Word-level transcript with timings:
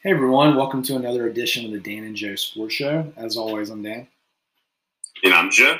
Hey 0.00 0.12
everyone, 0.12 0.54
welcome 0.54 0.80
to 0.84 0.94
another 0.94 1.26
edition 1.26 1.64
of 1.64 1.72
the 1.72 1.80
Dan 1.80 2.04
and 2.04 2.14
Joe 2.14 2.36
Sports 2.36 2.72
Show. 2.72 3.12
As 3.16 3.36
always, 3.36 3.68
I'm 3.68 3.82
Dan. 3.82 4.06
And 5.24 5.34
I'm 5.34 5.50
Joe. 5.50 5.76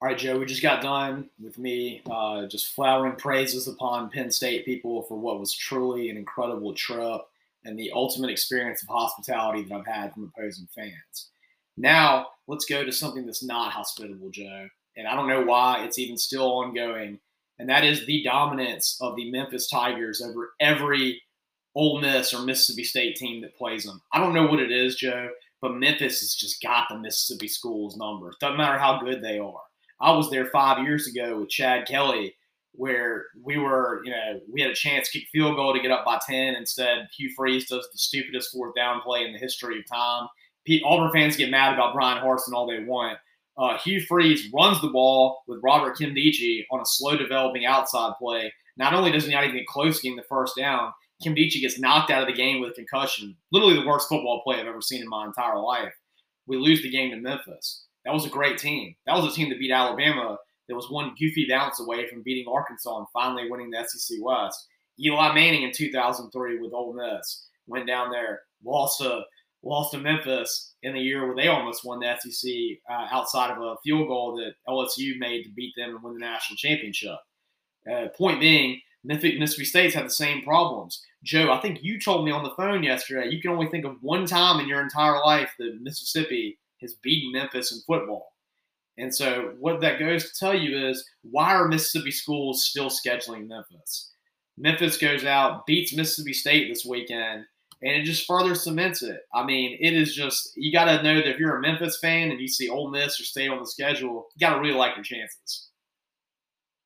All 0.00 0.08
right, 0.08 0.16
Joe, 0.16 0.38
we 0.38 0.46
just 0.46 0.62
got 0.62 0.80
done 0.80 1.28
with 1.38 1.58
me 1.58 2.00
uh, 2.10 2.46
just 2.46 2.72
flowering 2.72 3.16
praises 3.16 3.68
upon 3.68 4.08
Penn 4.08 4.30
State 4.30 4.64
people 4.64 5.02
for 5.02 5.18
what 5.18 5.38
was 5.38 5.52
truly 5.52 6.08
an 6.08 6.16
incredible 6.16 6.72
trip 6.72 7.20
and 7.66 7.78
the 7.78 7.92
ultimate 7.94 8.30
experience 8.30 8.82
of 8.82 8.88
hospitality 8.88 9.64
that 9.64 9.74
I've 9.74 9.86
had 9.86 10.14
from 10.14 10.32
opposing 10.34 10.66
fans. 10.74 11.28
Now, 11.76 12.28
let's 12.48 12.64
go 12.64 12.86
to 12.86 12.90
something 12.90 13.26
that's 13.26 13.44
not 13.44 13.72
hospitable, 13.72 14.30
Joe. 14.30 14.66
And 14.96 15.06
I 15.06 15.14
don't 15.14 15.28
know 15.28 15.42
why 15.42 15.84
it's 15.84 15.98
even 15.98 16.16
still 16.16 16.50
ongoing. 16.50 17.20
And 17.58 17.68
that 17.68 17.84
is 17.84 18.06
the 18.06 18.24
dominance 18.24 18.96
of 19.02 19.14
the 19.14 19.30
Memphis 19.30 19.68
Tigers 19.68 20.22
over 20.22 20.54
every 20.58 21.20
Ole 21.74 22.00
Miss 22.00 22.34
or 22.34 22.42
Mississippi 22.42 22.84
State 22.84 23.16
team 23.16 23.40
that 23.42 23.56
plays 23.56 23.84
them. 23.84 24.02
I 24.12 24.18
don't 24.18 24.34
know 24.34 24.46
what 24.46 24.60
it 24.60 24.70
is, 24.70 24.96
Joe, 24.96 25.30
but 25.60 25.74
Memphis 25.74 26.20
has 26.20 26.34
just 26.34 26.62
got 26.62 26.88
the 26.88 26.98
Mississippi 26.98 27.48
schools 27.48 27.96
number. 27.96 28.32
Doesn't 28.40 28.58
matter 28.58 28.78
how 28.78 29.00
good 29.00 29.22
they 29.22 29.38
are. 29.38 29.60
I 30.00 30.12
was 30.12 30.30
there 30.30 30.46
five 30.46 30.84
years 30.84 31.06
ago 31.06 31.38
with 31.38 31.48
Chad 31.48 31.86
Kelly, 31.86 32.34
where 32.72 33.26
we 33.42 33.58
were, 33.58 34.02
you 34.04 34.10
know, 34.10 34.40
we 34.52 34.60
had 34.60 34.70
a 34.70 34.74
chance 34.74 35.10
to 35.10 35.18
kick 35.18 35.28
field 35.30 35.56
goal 35.56 35.72
to 35.72 35.80
get 35.80 35.90
up 35.90 36.04
by 36.04 36.18
10. 36.26 36.56
Instead, 36.56 37.08
Hugh 37.16 37.30
Freeze 37.36 37.68
does 37.68 37.88
the 37.92 37.98
stupidest 37.98 38.50
fourth 38.52 38.74
down 38.74 39.00
play 39.02 39.24
in 39.24 39.32
the 39.32 39.38
history 39.38 39.78
of 39.78 39.86
time. 39.86 40.28
Pete, 40.64 40.82
Auburn 40.84 41.12
fans 41.12 41.36
get 41.36 41.50
mad 41.50 41.74
about 41.74 41.94
Bryan 41.94 42.22
Harsin 42.22 42.52
all 42.52 42.66
they 42.66 42.84
want. 42.84 43.18
Uh, 43.56 43.76
Hugh 43.78 44.00
Freeze 44.00 44.48
runs 44.52 44.80
the 44.80 44.88
ball 44.88 45.42
with 45.46 45.60
Robert 45.62 45.96
Nkemdiche 45.96 46.64
on 46.70 46.80
a 46.80 46.86
slow 46.86 47.16
developing 47.16 47.66
outside 47.66 48.14
play. 48.18 48.52
Not 48.76 48.94
only 48.94 49.12
does 49.12 49.26
he 49.26 49.32
not 49.32 49.44
even 49.44 49.56
get 49.56 49.66
close 49.66 50.00
getting 50.00 50.16
the 50.16 50.22
first 50.22 50.56
down, 50.56 50.92
Nkemdiche 51.22 51.60
gets 51.60 51.78
knocked 51.78 52.10
out 52.10 52.22
of 52.22 52.28
the 52.28 52.34
game 52.34 52.60
with 52.60 52.72
a 52.72 52.74
concussion. 52.74 53.36
Literally 53.50 53.74
the 53.74 53.86
worst 53.86 54.08
football 54.08 54.42
play 54.42 54.60
I've 54.60 54.66
ever 54.66 54.80
seen 54.80 55.02
in 55.02 55.08
my 55.08 55.24
entire 55.24 55.58
life. 55.58 55.94
We 56.46 56.56
lose 56.56 56.82
the 56.82 56.90
game 56.90 57.10
to 57.10 57.16
Memphis. 57.16 57.84
That 58.04 58.14
was 58.14 58.26
a 58.26 58.30
great 58.30 58.58
team. 58.58 58.94
That 59.06 59.16
was 59.16 59.32
a 59.32 59.34
team 59.34 59.48
that 59.50 59.58
beat 59.58 59.70
Alabama. 59.70 60.38
That 60.68 60.74
was 60.74 60.90
one 60.90 61.14
goofy 61.18 61.46
bounce 61.48 61.80
away 61.80 62.08
from 62.08 62.22
beating 62.22 62.52
Arkansas 62.52 62.98
and 62.98 63.06
finally 63.12 63.50
winning 63.50 63.70
the 63.70 63.84
SEC 63.86 64.18
West. 64.20 64.66
Eli 65.00 65.34
Manning 65.34 65.62
in 65.62 65.72
2003 65.72 66.60
with 66.60 66.72
Ole 66.72 66.94
Miss 66.94 67.46
went 67.66 67.86
down 67.86 68.10
there, 68.10 68.42
lost 68.64 69.00
to 69.00 69.22
lost 69.64 69.92
to 69.92 69.98
Memphis 69.98 70.74
in 70.82 70.94
the 70.94 71.00
year 71.00 71.24
where 71.24 71.36
they 71.36 71.48
almost 71.48 71.84
won 71.84 72.00
the 72.00 72.16
SEC 72.18 72.50
uh, 72.90 73.06
outside 73.12 73.50
of 73.50 73.62
a 73.62 73.76
field 73.84 74.08
goal 74.08 74.36
that 74.36 74.54
LSU 74.68 75.18
made 75.18 75.44
to 75.44 75.50
beat 75.50 75.72
them 75.76 75.90
and 75.90 76.02
win 76.02 76.14
the 76.14 76.20
national 76.20 76.56
championship. 76.56 77.16
Uh, 77.90 78.08
point 78.16 78.40
being, 78.40 78.80
Mississippi 79.04 79.64
State's 79.64 79.94
had 79.94 80.06
the 80.06 80.10
same 80.10 80.42
problems. 80.42 81.04
Joe, 81.24 81.52
I 81.52 81.60
think 81.60 81.82
you 81.82 82.00
told 82.00 82.24
me 82.24 82.32
on 82.32 82.42
the 82.42 82.54
phone 82.56 82.82
yesterday 82.82 83.28
you 83.30 83.40
can 83.40 83.50
only 83.50 83.68
think 83.68 83.84
of 83.84 84.02
one 84.02 84.26
time 84.26 84.60
in 84.60 84.68
your 84.68 84.80
entire 84.80 85.18
life 85.18 85.54
that 85.58 85.80
Mississippi 85.80 86.58
has 86.80 86.94
beaten 86.94 87.32
Memphis 87.32 87.72
in 87.72 87.80
football. 87.86 88.32
And 88.98 89.14
so, 89.14 89.54
what 89.58 89.80
that 89.80 89.98
goes 89.98 90.30
to 90.30 90.38
tell 90.38 90.54
you 90.54 90.88
is 90.88 91.08
why 91.22 91.54
are 91.54 91.68
Mississippi 91.68 92.10
schools 92.10 92.66
still 92.66 92.90
scheduling 92.90 93.48
Memphis? 93.48 94.10
Memphis 94.58 94.98
goes 94.98 95.24
out, 95.24 95.66
beats 95.66 95.96
Mississippi 95.96 96.34
State 96.34 96.68
this 96.68 96.84
weekend, 96.84 97.46
and 97.82 97.92
it 97.96 98.04
just 98.04 98.26
further 98.26 98.54
cements 98.54 99.02
it. 99.02 99.20
I 99.34 99.44
mean, 99.44 99.78
it 99.80 99.94
is 99.94 100.14
just, 100.14 100.52
you 100.56 100.72
got 100.72 100.84
to 100.84 101.02
know 101.02 101.16
that 101.16 101.28
if 101.28 101.38
you're 101.38 101.56
a 101.56 101.60
Memphis 101.60 101.98
fan 102.00 102.30
and 102.30 102.40
you 102.40 102.48
see 102.48 102.68
Ole 102.68 102.90
Miss 102.90 103.18
or 103.18 103.24
State 103.24 103.48
on 103.48 103.58
the 103.58 103.66
schedule, 103.66 104.26
you 104.34 104.46
got 104.46 104.54
to 104.54 104.60
really 104.60 104.74
like 104.74 104.94
your 104.94 105.04
chances. 105.04 105.70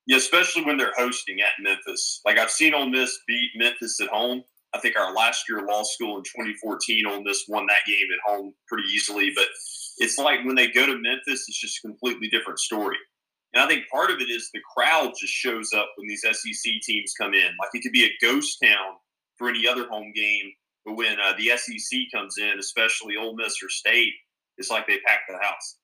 Yeah, 0.07 0.17
especially 0.17 0.63
when 0.63 0.77
they're 0.77 0.93
hosting 0.97 1.41
at 1.41 1.61
Memphis. 1.61 2.21
Like 2.25 2.39
I've 2.39 2.51
seen 2.51 2.73
Ole 2.73 2.89
Miss 2.89 3.19
beat 3.27 3.51
Memphis 3.55 3.99
at 4.01 4.07
home. 4.07 4.43
I 4.73 4.79
think 4.79 4.97
our 4.97 5.13
last 5.13 5.45
year 5.49 5.65
law 5.65 5.83
school 5.83 6.17
in 6.17 6.23
2014, 6.23 7.05
Ole 7.05 7.23
Miss 7.23 7.45
won 7.47 7.65
that 7.67 7.85
game 7.85 8.07
at 8.13 8.31
home 8.31 8.53
pretty 8.67 8.87
easily. 8.89 9.31
But 9.35 9.47
it's 9.97 10.17
like 10.17 10.45
when 10.45 10.55
they 10.55 10.71
go 10.71 10.85
to 10.85 10.97
Memphis, 10.97 11.45
it's 11.47 11.59
just 11.59 11.79
a 11.83 11.87
completely 11.87 12.29
different 12.29 12.59
story. 12.59 12.97
And 13.53 13.63
I 13.63 13.67
think 13.67 13.89
part 13.89 14.11
of 14.11 14.19
it 14.19 14.29
is 14.29 14.49
the 14.53 14.61
crowd 14.75 15.13
just 15.19 15.33
shows 15.33 15.71
up 15.73 15.89
when 15.97 16.07
these 16.07 16.21
SEC 16.21 16.73
teams 16.83 17.13
come 17.19 17.33
in. 17.33 17.49
Like 17.59 17.69
it 17.73 17.81
could 17.81 17.91
be 17.91 18.05
a 18.05 18.25
ghost 18.25 18.57
town 18.63 18.95
for 19.37 19.49
any 19.49 19.67
other 19.67 19.87
home 19.87 20.11
game, 20.15 20.51
but 20.85 20.95
when 20.95 21.17
uh, 21.19 21.33
the 21.37 21.51
SEC 21.57 21.99
comes 22.13 22.35
in, 22.37 22.59
especially 22.59 23.15
Ole 23.17 23.35
Miss 23.35 23.55
or 23.63 23.69
State, 23.69 24.13
it's 24.57 24.69
like 24.69 24.87
they 24.87 24.99
pack 25.05 25.21
the 25.27 25.37
house. 25.37 25.77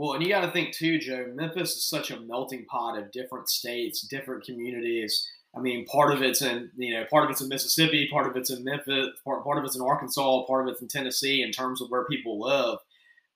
Well, 0.00 0.14
and 0.14 0.22
you 0.22 0.30
got 0.30 0.46
to 0.46 0.50
think 0.50 0.72
too, 0.72 0.98
Joe. 0.98 1.30
Memphis 1.34 1.76
is 1.76 1.86
such 1.86 2.10
a 2.10 2.18
melting 2.20 2.64
pot 2.64 2.98
of 2.98 3.12
different 3.12 3.50
states, 3.50 4.00
different 4.00 4.44
communities. 4.44 5.28
I 5.54 5.60
mean, 5.60 5.84
part 5.84 6.14
of 6.14 6.22
it's 6.22 6.40
in 6.40 6.70
you 6.78 6.94
know, 6.94 7.04
part 7.10 7.24
of 7.24 7.30
it's 7.30 7.42
in 7.42 7.50
Mississippi, 7.50 8.08
part 8.10 8.26
of 8.26 8.34
it's 8.34 8.48
in 8.48 8.64
Memphis, 8.64 9.10
part, 9.22 9.44
part 9.44 9.58
of 9.58 9.64
it's 9.66 9.76
in 9.76 9.82
Arkansas, 9.82 10.46
part 10.46 10.66
of 10.66 10.72
it's 10.72 10.80
in 10.80 10.88
Tennessee. 10.88 11.42
In 11.42 11.52
terms 11.52 11.82
of 11.82 11.90
where 11.90 12.06
people 12.06 12.40
live, 12.40 12.78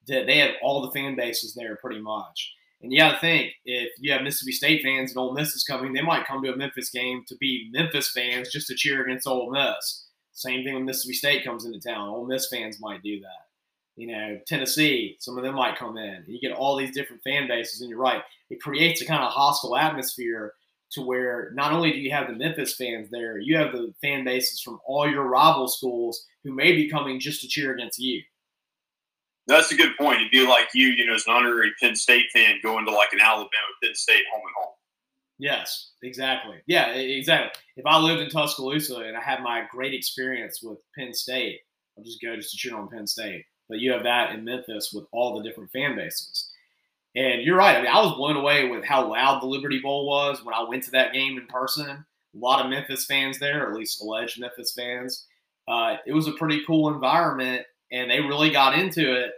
that 0.08 0.24
they 0.26 0.38
have 0.38 0.52
all 0.62 0.80
the 0.80 0.90
fan 0.92 1.16
bases 1.16 1.52
there 1.52 1.76
pretty 1.76 2.00
much. 2.00 2.54
And 2.80 2.90
you 2.90 2.98
got 2.98 3.12
to 3.12 3.20
think 3.20 3.52
if 3.66 3.90
you 3.98 4.14
have 4.14 4.22
Mississippi 4.22 4.52
State 4.52 4.82
fans 4.82 5.10
and 5.10 5.18
Ole 5.18 5.34
Miss 5.34 5.54
is 5.54 5.64
coming, 5.64 5.92
they 5.92 6.00
might 6.00 6.26
come 6.26 6.42
to 6.42 6.54
a 6.54 6.56
Memphis 6.56 6.88
game 6.88 7.24
to 7.28 7.36
be 7.36 7.68
Memphis 7.74 8.10
fans 8.10 8.50
just 8.50 8.68
to 8.68 8.74
cheer 8.74 9.04
against 9.04 9.26
Ole 9.26 9.50
Miss. 9.50 10.06
Same 10.32 10.64
thing 10.64 10.72
when 10.72 10.86
Mississippi 10.86 11.12
State 11.12 11.44
comes 11.44 11.66
into 11.66 11.78
town. 11.78 12.08
Ole 12.08 12.26
Miss 12.26 12.48
fans 12.48 12.80
might 12.80 13.02
do 13.02 13.20
that 13.20 13.43
you 13.96 14.08
know, 14.08 14.38
Tennessee, 14.46 15.16
some 15.20 15.38
of 15.38 15.44
them 15.44 15.54
might 15.54 15.78
come 15.78 15.96
in. 15.96 16.24
You 16.26 16.40
get 16.40 16.56
all 16.56 16.76
these 16.76 16.94
different 16.94 17.22
fan 17.22 17.46
bases, 17.46 17.80
and 17.80 17.88
you're 17.88 17.98
right. 17.98 18.22
It 18.50 18.60
creates 18.60 19.00
a 19.00 19.06
kind 19.06 19.22
of 19.22 19.32
hostile 19.32 19.76
atmosphere 19.76 20.54
to 20.92 21.02
where 21.02 21.50
not 21.54 21.72
only 21.72 21.92
do 21.92 21.98
you 21.98 22.10
have 22.10 22.28
the 22.28 22.34
Memphis 22.34 22.74
fans 22.76 23.08
there, 23.10 23.38
you 23.38 23.56
have 23.56 23.72
the 23.72 23.92
fan 24.00 24.24
bases 24.24 24.60
from 24.60 24.78
all 24.86 25.08
your 25.08 25.24
rival 25.24 25.68
schools 25.68 26.24
who 26.42 26.52
may 26.52 26.72
be 26.72 26.90
coming 26.90 27.20
just 27.20 27.40
to 27.42 27.48
cheer 27.48 27.72
against 27.74 27.98
you. 27.98 28.22
That's 29.46 29.72
a 29.72 29.76
good 29.76 29.96
point. 29.98 30.20
It'd 30.20 30.30
be 30.30 30.46
like 30.46 30.68
you, 30.74 30.88
you 30.88 31.06
know, 31.06 31.14
as 31.14 31.26
an 31.26 31.34
honorary 31.34 31.72
Penn 31.80 31.94
State 31.96 32.26
fan 32.32 32.60
going 32.62 32.86
to 32.86 32.92
like 32.92 33.12
an 33.12 33.20
Alabama 33.20 33.48
Penn 33.82 33.94
State 33.94 34.24
home 34.32 34.42
and 34.42 34.54
home. 34.56 34.74
Yes, 35.38 35.90
exactly. 36.02 36.56
Yeah, 36.66 36.92
exactly. 36.92 37.60
If 37.76 37.84
I 37.86 37.98
lived 37.98 38.22
in 38.22 38.30
Tuscaloosa 38.30 39.00
and 39.00 39.16
I 39.16 39.20
had 39.20 39.42
my 39.42 39.64
great 39.70 39.92
experience 39.92 40.60
with 40.62 40.78
Penn 40.96 41.12
State, 41.12 41.60
I'll 41.98 42.04
just 42.04 42.22
go 42.22 42.36
just 42.36 42.52
to 42.52 42.56
cheer 42.56 42.76
on 42.76 42.88
Penn 42.88 43.06
State. 43.06 43.44
But 43.68 43.78
you 43.78 43.92
have 43.92 44.02
that 44.04 44.34
in 44.34 44.44
Memphis 44.44 44.92
with 44.92 45.06
all 45.12 45.36
the 45.36 45.48
different 45.48 45.70
fan 45.70 45.96
bases. 45.96 46.50
And 47.16 47.42
you're 47.42 47.56
right. 47.56 47.76
I 47.76 47.82
mean, 47.82 47.90
I 47.90 48.02
was 48.02 48.16
blown 48.16 48.36
away 48.36 48.68
with 48.68 48.84
how 48.84 49.08
loud 49.08 49.40
the 49.40 49.46
Liberty 49.46 49.78
Bowl 49.78 50.06
was 50.06 50.44
when 50.44 50.54
I 50.54 50.64
went 50.68 50.82
to 50.84 50.90
that 50.92 51.12
game 51.12 51.38
in 51.38 51.46
person. 51.46 51.88
A 51.88 52.04
lot 52.34 52.64
of 52.64 52.70
Memphis 52.70 53.06
fans 53.06 53.38
there, 53.38 53.68
at 53.68 53.76
least 53.76 54.02
alleged 54.02 54.40
Memphis 54.40 54.74
fans. 54.76 55.26
Uh, 55.68 55.96
it 56.06 56.12
was 56.12 56.26
a 56.26 56.32
pretty 56.32 56.62
cool 56.66 56.92
environment, 56.92 57.64
and 57.92 58.10
they 58.10 58.20
really 58.20 58.50
got 58.50 58.76
into 58.76 59.14
it. 59.14 59.32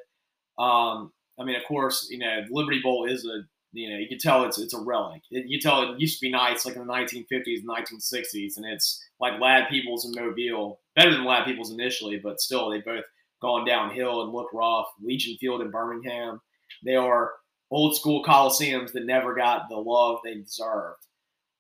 Um, 0.59 1.13
I 1.39 1.45
mean, 1.45 1.57
of 1.57 1.65
course, 1.65 2.09
you 2.11 2.19
know, 2.19 2.45
Liberty 2.51 2.81
Bowl 2.83 3.05
is 3.05 3.27
a 3.27 3.43
you 3.73 3.91
know 3.91 3.99
you 3.99 4.09
can 4.09 4.19
tell 4.19 4.45
it's 4.45 4.59
it's 4.59 4.73
a 4.73 4.81
relic. 4.81 5.23
It, 5.31 5.47
you 5.47 5.61
tell 5.61 5.93
it 5.93 6.01
used 6.01 6.19
to 6.19 6.27
be 6.27 6.31
nice 6.31 6.65
like 6.65 6.77
in 6.77 6.87
the 6.87 6.93
1950s, 6.93 7.63
1960s, 7.65 8.57
and 8.57 8.65
it's 8.65 9.05
like 9.21 9.39
Ladd-Peebles 9.39 10.07
and 10.07 10.15
Mobile, 10.15 10.81
better 10.95 11.13
than 11.13 11.27
Ladd-Peebles 11.27 11.73
initially, 11.73 12.19
but 12.19 12.41
still 12.41 12.71
they 12.71 12.81
both 12.81 13.05
gone 13.41 13.67
downhill 13.67 14.23
and 14.23 14.33
look 14.33 14.53
rough. 14.53 14.87
Legion 15.03 15.37
Field 15.39 15.61
in 15.61 15.71
Birmingham, 15.71 16.41
they 16.85 16.97
are 16.97 17.33
old 17.71 17.97
school 17.97 18.23
coliseums 18.25 18.93
that 18.93 19.07
never 19.07 19.35
got 19.35 19.69
the 19.69 19.77
love 19.77 20.19
they 20.25 20.35
deserved. 20.35 21.07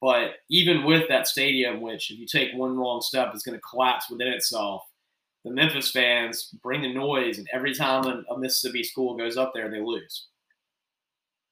But 0.00 0.34
even 0.50 0.84
with 0.84 1.09
that 1.09 1.26
stadium, 1.26 1.81
which 1.81 2.10
if 2.10 2.19
you 2.19 2.26
take 2.26 2.54
one 2.54 2.76
wrong 2.76 3.00
step 3.00 3.34
is 3.34 3.42
going 3.42 3.56
to 3.56 3.62
collapse 3.62 4.10
within 4.10 4.28
itself, 4.28 4.82
the 5.44 5.50
Memphis 5.50 5.91
fans 5.91 6.50
bring 6.62 6.82
the 6.82 6.92
noise, 6.92 7.38
and 7.38 7.48
every 7.53 7.72
time 7.72 8.04
a, 8.04 8.38
Mississippi 8.38 8.82
school 8.82 9.16
goes 9.16 9.37
up 9.37 9.53
there, 9.54 9.70
they 9.70 9.81
lose. 9.81 10.26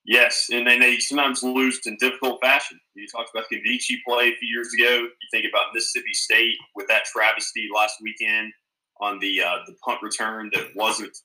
Yes, 0.04 0.48
and 0.52 0.66
then 0.66 0.80
they 0.80 0.98
sometimes 0.98 1.42
lose 1.42 1.80
in 1.86 1.96
difficult 1.98 2.41
fashion. 2.42 2.78
You 2.94 3.06
talked 3.06 3.30
about 3.32 3.46
the 3.50 3.60
Vici 3.60 4.02
play 4.06 4.28
a 4.28 4.36
few 4.36 4.48
years 4.48 4.68
ago. 4.74 5.02
You 5.02 5.28
think 5.30 5.46
about 5.48 5.72
Mississippi 5.72 6.12
State 6.12 6.56
with 6.74 6.86
that 6.88 7.04
travesty 7.04 7.68
last 7.74 7.94
weekend 8.02 8.53
on 9.00 9.18
the 9.18 9.42
uh, 9.42 9.58
the 9.66 9.74
punt 9.84 10.00
return 10.02 10.50
that 10.54 10.68
wasn't, 10.74 11.16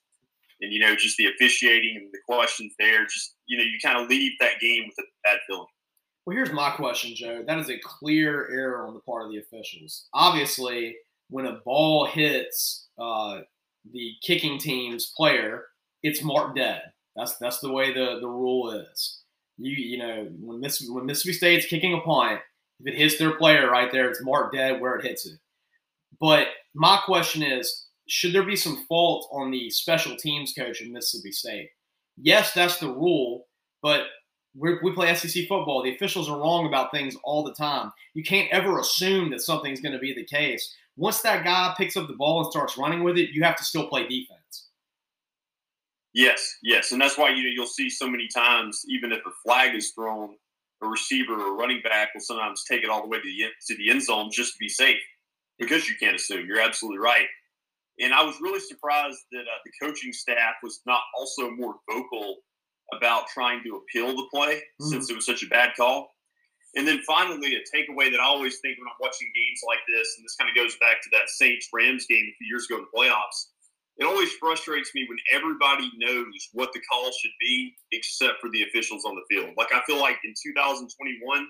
and 0.62 0.74
you 0.74 0.80
know 0.80 0.96
just 0.96 1.18
the 1.18 1.28
officiating 1.28 1.98
and 1.98 2.10
the 2.12 2.20
questions 2.28 2.74
there. 2.80 3.06
Just 3.06 3.36
you 3.48 3.58
know 3.58 3.64
you 3.64 3.78
kind 3.84 3.98
of 3.98 4.10
leave 4.10 4.34
that 4.40 4.60
game 4.60 4.84
with 4.88 4.98
a 5.00 5.08
bad 5.24 5.40
feeling. 5.48 5.66
Well, 6.26 6.36
here's 6.36 6.52
my 6.52 6.72
question, 6.72 7.16
Joe. 7.16 7.44
That 7.48 7.60
is 7.60 7.70
a 7.70 7.80
clear 7.80 8.50
error 8.52 8.86
on 8.86 8.94
the 8.94 9.00
part 9.00 9.26
of 9.26 9.32
the 9.32 9.40
officials. 9.40 10.08
Obviously, 10.14 10.96
when 11.30 11.46
a 11.46 11.60
ball 11.66 12.06
hits 12.06 12.88
uh, 13.00 13.42
the 13.92 14.14
kicking 14.22 14.60
team's 14.60 15.12
player, 15.16 15.64
it's 16.04 16.24
marked 16.24 16.58
dead. 16.58 16.82
That's 17.16 17.38
that's 17.38 17.60
the 17.60 17.72
way 17.72 17.94
the, 17.94 18.20
the 18.22 18.28
rule 18.28 18.72
is. 18.72 19.22
You 19.58 19.72
you 19.72 19.98
know 19.98 20.28
when 20.40 20.60
Miss 20.60 20.88
when 20.88 21.06
Mississippi 21.06 21.34
State's 21.34 21.66
kicking 21.66 21.94
a 21.94 22.02
punt, 22.02 22.40
if 22.80 22.88
it 22.94 22.98
hits 22.98 23.18
their 23.18 23.36
player 23.36 23.70
right 23.70 23.92
there, 23.92 24.10
it's 24.10 24.24
marked 24.24 24.56
dead 24.56 24.80
where 24.80 24.96
it 24.96 25.06
hits 25.06 25.26
it. 25.26 25.40
But 26.20 26.48
my 26.80 26.98
question 27.06 27.44
is 27.44 27.88
should 28.08 28.34
there 28.34 28.46
be 28.46 28.56
some 28.56 28.86
fault 28.88 29.28
on 29.32 29.52
the 29.52 29.70
special 29.70 30.16
teams 30.16 30.54
coach 30.58 30.82
in 30.82 30.92
Mississippi 30.92 31.32
State? 31.32 31.70
Yes, 32.18 32.54
that's 32.54 32.78
the 32.78 32.88
rule, 32.88 33.46
but 33.84 34.06
we 34.56 34.92
play 34.94 35.14
SEC 35.14 35.48
football. 35.48 35.84
The 35.84 35.94
officials 35.94 36.30
are 36.30 36.40
wrong 36.40 36.66
about 36.66 36.92
things 36.92 37.16
all 37.24 37.44
the 37.44 37.54
time. 37.54 37.92
You 38.16 38.24
can't 38.24 38.52
ever 38.52 38.80
assume 38.80 39.30
that 39.30 39.42
something's 39.42 39.82
going 39.82 39.94
to 39.94 40.00
be 40.00 40.14
the 40.14 40.26
case. 40.26 40.74
Once 40.96 41.22
that 41.22 41.44
guy 41.44 41.74
picks 41.78 41.96
up 41.96 42.08
the 42.08 42.16
ball 42.16 42.42
and 42.42 42.52
starts 42.52 42.78
running 42.78 43.04
with 43.04 43.18
it, 43.18 43.30
you 43.32 43.44
have 43.44 43.58
to 43.58 43.64
still 43.64 43.88
play 43.88 44.08
defense. 44.08 44.70
Yes, 46.14 46.56
yes, 46.64 46.92
and 46.92 47.00
that's 47.00 47.18
why 47.18 47.30
you 47.30 47.44
you'll 47.50 47.68
see 47.68 47.90
so 47.90 48.10
many 48.10 48.28
times, 48.28 48.84
even 48.90 49.12
if 49.12 49.20
a 49.20 49.32
flag 49.46 49.76
is 49.76 49.92
thrown, 49.92 50.36
a 50.82 50.88
receiver 50.88 51.34
or 51.34 51.56
running 51.56 51.82
back 51.84 52.14
will 52.14 52.22
sometimes 52.22 52.64
take 52.64 52.84
it 52.84 52.90
all 52.90 53.02
the 53.02 53.08
way 53.08 53.18
to 53.18 53.24
the 53.24 53.44
end, 53.44 53.54
to 53.68 53.78
the 53.78 53.92
end 53.92 54.02
zone 54.02 54.30
just 54.32 54.54
to 54.54 54.58
be 54.60 54.70
safe 54.70 54.98
because 55.60 55.88
you 55.88 55.96
can't 56.00 56.16
assume. 56.16 56.46
You're 56.48 56.62
absolutely 56.62 57.00
right. 57.00 57.28
And 58.00 58.14
I 58.14 58.24
was 58.24 58.36
really 58.42 58.62
surprised 58.62 59.20
that 59.32 59.42
uh, 59.42 59.60
the 59.66 59.86
coaching 59.86 60.14
staff 60.14 60.56
was 60.64 60.80
not 60.86 61.02
also 61.18 61.52
more 61.52 61.76
vocal 61.90 62.38
about 62.94 63.28
trying 63.28 63.62
to 63.64 63.76
appeal 63.76 64.16
the 64.16 64.28
play 64.34 64.56
mm-hmm. 64.56 64.90
since 64.90 65.10
it 65.10 65.16
was 65.16 65.26
such 65.26 65.44
a 65.44 65.48
bad 65.48 65.72
call. 65.76 66.10
And 66.76 66.88
then 66.88 67.02
finally, 67.06 67.56
a 67.56 67.62
takeaway 67.76 68.12
that 68.12 68.20
I 68.20 68.26
always 68.26 68.60
think 68.60 68.78
when 68.78 68.88
I'm 68.88 69.02
watching 69.02 69.28
games 69.36 69.62
like 69.68 69.80
this, 69.88 70.16
and 70.18 70.24
this 70.24 70.36
kind 70.36 70.50
of 70.50 70.56
goes 70.56 70.78
back 70.78 71.02
to 71.02 71.10
that 71.14 71.28
Saints 71.28 71.68
Rams 71.74 72.06
game 72.08 72.24
a 72.30 72.36
few 72.38 72.48
years 72.48 72.68
ago 72.70 72.78
in 72.78 72.86
the 72.86 72.94
playoffs. 72.96 73.50
It 73.98 74.06
always 74.06 74.32
frustrates 74.34 74.92
me 74.96 75.06
when 75.10 75.18
everybody 75.34 75.92
knows 75.98 76.50
what 76.54 76.72
the 76.72 76.80
call 76.90 77.12
should 77.12 77.36
be 77.42 77.74
except 77.92 78.40
for 78.40 78.50
the 78.52 78.64
officials 78.64 79.04
on 79.04 79.16
the 79.16 79.26
field. 79.30 79.54
Like, 79.58 79.74
I 79.74 79.82
feel 79.86 80.00
like 80.00 80.18
in 80.24 80.34
2021, 80.42 81.48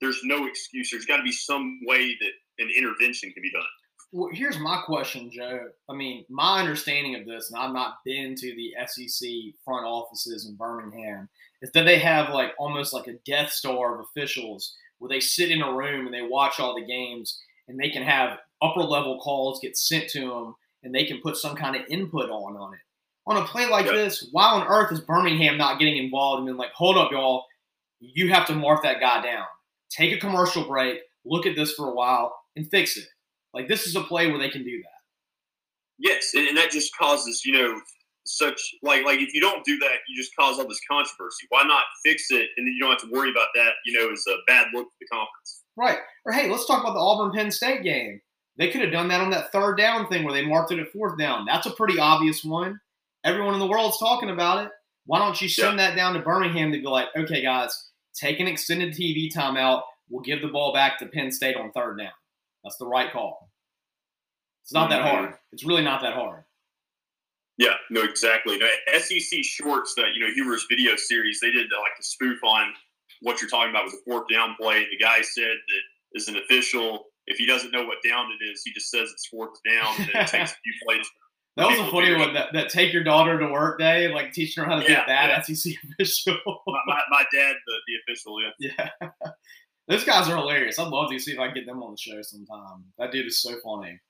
there's 0.00 0.20
no 0.24 0.46
excuse. 0.46 0.90
There's 0.90 1.04
got 1.04 1.18
to 1.18 1.22
be 1.22 1.30
some 1.30 1.78
way 1.86 2.16
that 2.20 2.32
an 2.58 2.70
intervention 2.76 3.32
can 3.32 3.42
be 3.42 3.50
done. 3.50 3.62
Well, 4.12 4.30
here's 4.32 4.60
my 4.60 4.80
question, 4.86 5.28
Joe. 5.28 5.70
I 5.90 5.92
mean, 5.92 6.24
my 6.28 6.60
understanding 6.60 7.16
of 7.16 7.26
this, 7.26 7.50
and 7.50 7.60
I've 7.60 7.72
not 7.74 7.96
been 8.04 8.36
to 8.36 8.54
the 8.54 8.72
SEC 8.86 9.28
front 9.64 9.86
offices 9.86 10.46
in 10.46 10.54
Birmingham, 10.54 11.28
is 11.62 11.72
that 11.72 11.84
they 11.84 11.98
have 11.98 12.30
like 12.30 12.52
almost 12.58 12.92
like 12.92 13.08
a 13.08 13.18
Death 13.26 13.50
Star 13.50 13.94
of 13.94 14.06
officials 14.06 14.72
where 14.98 15.08
they 15.08 15.18
sit 15.20 15.50
in 15.50 15.62
a 15.62 15.72
room 15.72 16.06
and 16.06 16.14
they 16.14 16.22
watch 16.22 16.60
all 16.60 16.76
the 16.76 16.86
games 16.86 17.40
and 17.66 17.78
they 17.78 17.90
can 17.90 18.04
have 18.04 18.38
upper 18.62 18.82
level 18.82 19.18
calls 19.18 19.58
get 19.60 19.76
sent 19.76 20.08
to 20.10 20.20
them 20.20 20.54
and 20.84 20.94
they 20.94 21.04
can 21.04 21.20
put 21.20 21.36
some 21.36 21.56
kind 21.56 21.74
of 21.74 21.82
input 21.88 22.30
on 22.30 22.56
on 22.56 22.74
it. 22.74 22.80
On 23.26 23.36
a 23.38 23.44
play 23.46 23.68
like 23.68 23.86
this, 23.86 24.28
why 24.32 24.44
on 24.44 24.66
earth 24.68 24.92
is 24.92 25.00
Birmingham 25.00 25.56
not 25.56 25.78
getting 25.78 25.96
involved 25.96 26.38
and 26.38 26.46
being 26.46 26.58
like, 26.58 26.72
hold 26.72 26.98
up, 26.98 27.10
y'all, 27.10 27.46
you 27.98 28.30
have 28.30 28.46
to 28.46 28.54
mark 28.54 28.82
that 28.82 29.00
guy 29.00 29.22
down. 29.22 29.46
Take 29.90 30.12
a 30.12 30.20
commercial 30.20 30.68
break, 30.68 31.00
look 31.24 31.46
at 31.46 31.56
this 31.56 31.72
for 31.72 31.88
a 31.88 31.94
while, 31.94 32.36
and 32.56 32.68
fix 32.70 32.96
it. 32.96 33.06
Like 33.52 33.68
this 33.68 33.86
is 33.86 33.96
a 33.96 34.02
play 34.02 34.28
where 34.30 34.38
they 34.38 34.50
can 34.50 34.64
do 34.64 34.82
that. 34.82 34.88
Yes, 35.98 36.32
and, 36.34 36.56
that 36.56 36.70
just 36.70 36.96
causes, 36.96 37.44
you 37.44 37.52
know, 37.52 37.80
such 38.26 38.60
like 38.82 39.04
like 39.04 39.20
if 39.20 39.34
you 39.34 39.40
don't 39.40 39.64
do 39.64 39.78
that, 39.78 39.98
you 40.08 40.16
just 40.20 40.34
cause 40.38 40.58
all 40.58 40.66
this 40.66 40.80
controversy. 40.90 41.46
Why 41.50 41.62
not 41.64 41.84
fix 42.04 42.30
it 42.30 42.48
and 42.56 42.66
then 42.66 42.74
you 42.74 42.80
don't 42.80 42.90
have 42.90 43.08
to 43.08 43.10
worry 43.12 43.30
about 43.30 43.48
that, 43.54 43.72
you 43.84 43.98
know, 43.98 44.12
as 44.12 44.24
a 44.28 44.36
bad 44.46 44.68
look 44.72 44.86
for 44.86 44.96
the 45.00 45.06
conference. 45.06 45.62
Right. 45.76 45.98
Or 46.24 46.32
hey, 46.32 46.50
let's 46.50 46.66
talk 46.66 46.82
about 46.82 46.94
the 46.94 47.00
Auburn 47.00 47.32
Penn 47.32 47.50
State 47.50 47.82
game. 47.82 48.20
They 48.56 48.70
could 48.70 48.82
have 48.82 48.92
done 48.92 49.08
that 49.08 49.20
on 49.20 49.30
that 49.30 49.50
third 49.52 49.76
down 49.76 50.06
thing 50.08 50.24
where 50.24 50.32
they 50.32 50.46
marked 50.46 50.72
it 50.72 50.78
at 50.78 50.92
fourth 50.92 51.18
down. 51.18 51.44
That's 51.44 51.66
a 51.66 51.72
pretty 51.72 51.98
obvious 51.98 52.44
one. 52.44 52.80
Everyone 53.24 53.54
in 53.54 53.60
the 53.60 53.66
world's 53.66 53.98
talking 53.98 54.30
about 54.30 54.64
it. 54.64 54.70
Why 55.06 55.18
don't 55.18 55.40
you 55.40 55.48
send 55.48 55.78
yeah. 55.78 55.88
that 55.88 55.96
down 55.96 56.14
to 56.14 56.20
Birmingham 56.20 56.72
to 56.72 56.78
be 56.78 56.86
like, 56.86 57.08
okay, 57.16 57.42
guys, 57.42 57.90
take 58.14 58.40
an 58.40 58.46
extended 58.46 58.94
TV 58.94 59.32
timeout. 59.32 59.82
We'll 60.08 60.22
give 60.22 60.40
the 60.40 60.48
ball 60.48 60.72
back 60.72 60.98
to 60.98 61.06
Penn 61.06 61.32
State 61.32 61.56
on 61.56 61.72
third 61.72 61.98
down. 61.98 62.12
That's 62.64 62.76
the 62.76 62.86
right 62.86 63.12
call. 63.12 63.50
It's 64.62 64.72
not 64.72 64.88
that 64.90 65.02
mm-hmm. 65.02 65.16
hard. 65.16 65.34
It's 65.52 65.64
really 65.64 65.82
not 65.82 66.00
that 66.02 66.14
hard. 66.14 66.44
Yeah, 67.58 67.74
no, 67.90 68.02
exactly. 68.02 68.58
No, 68.58 68.66
SEC 68.98 69.44
Shorts, 69.44 69.94
that 69.96 70.06
you 70.14 70.26
know, 70.26 70.32
humorous 70.32 70.66
video 70.68 70.96
series, 70.96 71.38
they 71.40 71.50
did 71.50 71.66
uh, 71.66 71.80
like 71.80 71.92
a 72.00 72.02
spoof 72.02 72.42
on 72.42 72.72
what 73.20 73.40
you're 73.40 73.50
talking 73.50 73.70
about 73.70 73.84
with 73.84 73.92
the 73.92 74.10
fourth 74.10 74.26
down 74.28 74.56
play. 74.58 74.86
The 74.90 74.96
guy 74.96 75.20
said 75.20 75.44
that 75.44 76.18
as 76.18 76.28
an 76.28 76.36
official, 76.36 77.04
if 77.26 77.36
he 77.36 77.46
doesn't 77.46 77.70
know 77.70 77.84
what 77.84 77.98
down 78.06 78.26
it 78.40 78.44
is, 78.44 78.62
he 78.64 78.72
just 78.72 78.90
says 78.90 79.10
it's 79.12 79.26
fourth 79.26 79.58
down, 79.68 79.94
and 79.98 80.08
it 80.08 80.26
takes 80.26 80.52
a 80.52 80.56
few 80.56 80.74
plays. 80.86 81.06
That 81.56 81.68
was 81.68 81.78
a 81.78 81.88
funny 81.92 82.12
one. 82.16 82.34
That, 82.34 82.52
that 82.52 82.68
take 82.68 82.92
your 82.92 83.04
daughter 83.04 83.38
to 83.38 83.46
work 83.46 83.78
day, 83.78 84.12
like 84.12 84.32
teaching 84.32 84.64
her 84.64 84.68
how 84.68 84.80
to 84.80 84.82
yeah, 84.82 84.88
be 84.88 85.02
a 85.02 85.06
bad 85.06 85.28
yeah. 85.28 85.54
SEC 85.54 85.72
official. 86.00 86.36
my, 86.66 86.80
my, 86.88 87.00
my, 87.10 87.24
dad, 87.32 87.54
the, 87.64 87.74
the 87.86 87.94
official, 88.02 88.42
yeah. 88.42 88.88
Yeah. 89.00 89.10
Those 89.88 90.04
guys 90.04 90.28
are 90.28 90.36
hilarious. 90.36 90.78
I'd 90.78 90.88
love 90.88 91.10
to 91.10 91.18
see 91.18 91.32
if 91.32 91.38
I 91.38 91.46
can 91.46 91.54
get 91.54 91.66
them 91.66 91.82
on 91.82 91.92
the 91.92 91.98
show 91.98 92.22
sometime. 92.22 92.84
That 92.98 93.12
dude 93.12 93.26
is 93.26 93.42
so 93.42 93.56
funny. 93.62 94.00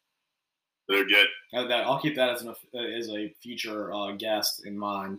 They're 0.88 1.06
good. 1.06 1.26
Uh, 1.52 1.66
I'll 1.66 2.00
keep 2.00 2.14
that 2.16 2.30
as, 2.30 2.42
an, 2.42 2.48
uh, 2.48 2.78
as 2.78 3.08
a 3.08 3.34
future 3.42 3.92
uh, 3.92 4.12
guest 4.12 4.66
in 4.66 4.78
mind. 4.78 5.18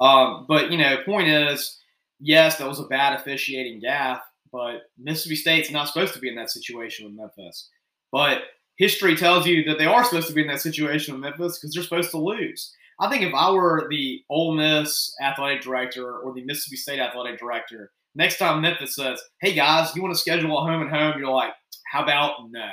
Um, 0.00 0.46
but, 0.48 0.72
you 0.72 0.78
know, 0.78 0.96
point 1.04 1.28
is, 1.28 1.78
yes, 2.20 2.56
that 2.56 2.68
was 2.68 2.80
a 2.80 2.84
bad 2.84 3.20
officiating 3.20 3.80
gaff, 3.80 4.22
but 4.50 4.82
Mississippi 4.98 5.36
State's 5.36 5.70
not 5.70 5.88
supposed 5.88 6.14
to 6.14 6.20
be 6.20 6.28
in 6.28 6.36
that 6.36 6.50
situation 6.50 7.04
with 7.04 7.14
Memphis. 7.14 7.68
But 8.10 8.42
history 8.76 9.16
tells 9.16 9.46
you 9.46 9.62
that 9.64 9.78
they 9.78 9.86
are 9.86 10.04
supposed 10.04 10.28
to 10.28 10.34
be 10.34 10.42
in 10.42 10.48
that 10.48 10.60
situation 10.60 11.14
with 11.14 11.22
Memphis 11.22 11.58
because 11.58 11.74
they're 11.74 11.84
supposed 11.84 12.10
to 12.12 12.18
lose. 12.18 12.72
I 13.00 13.10
think 13.10 13.22
if 13.22 13.34
I 13.34 13.50
were 13.50 13.86
the 13.90 14.22
Ole 14.30 14.54
Miss 14.54 15.14
athletic 15.20 15.62
director 15.62 16.18
or 16.18 16.32
the 16.32 16.44
Mississippi 16.44 16.76
State 16.76 17.00
athletic 17.00 17.38
director, 17.38 17.92
next 18.14 18.38
time 18.38 18.60
Memphis 18.60 18.96
says, 18.96 19.20
"Hey 19.40 19.54
guys, 19.54 19.94
you 19.94 20.02
want 20.02 20.14
to 20.14 20.20
schedule 20.20 20.58
a 20.58 20.62
home 20.62 20.82
and 20.82 20.90
home?" 20.90 21.18
You're 21.18 21.30
like, 21.30 21.52
"How 21.90 22.02
about 22.02 22.50
no?" 22.50 22.70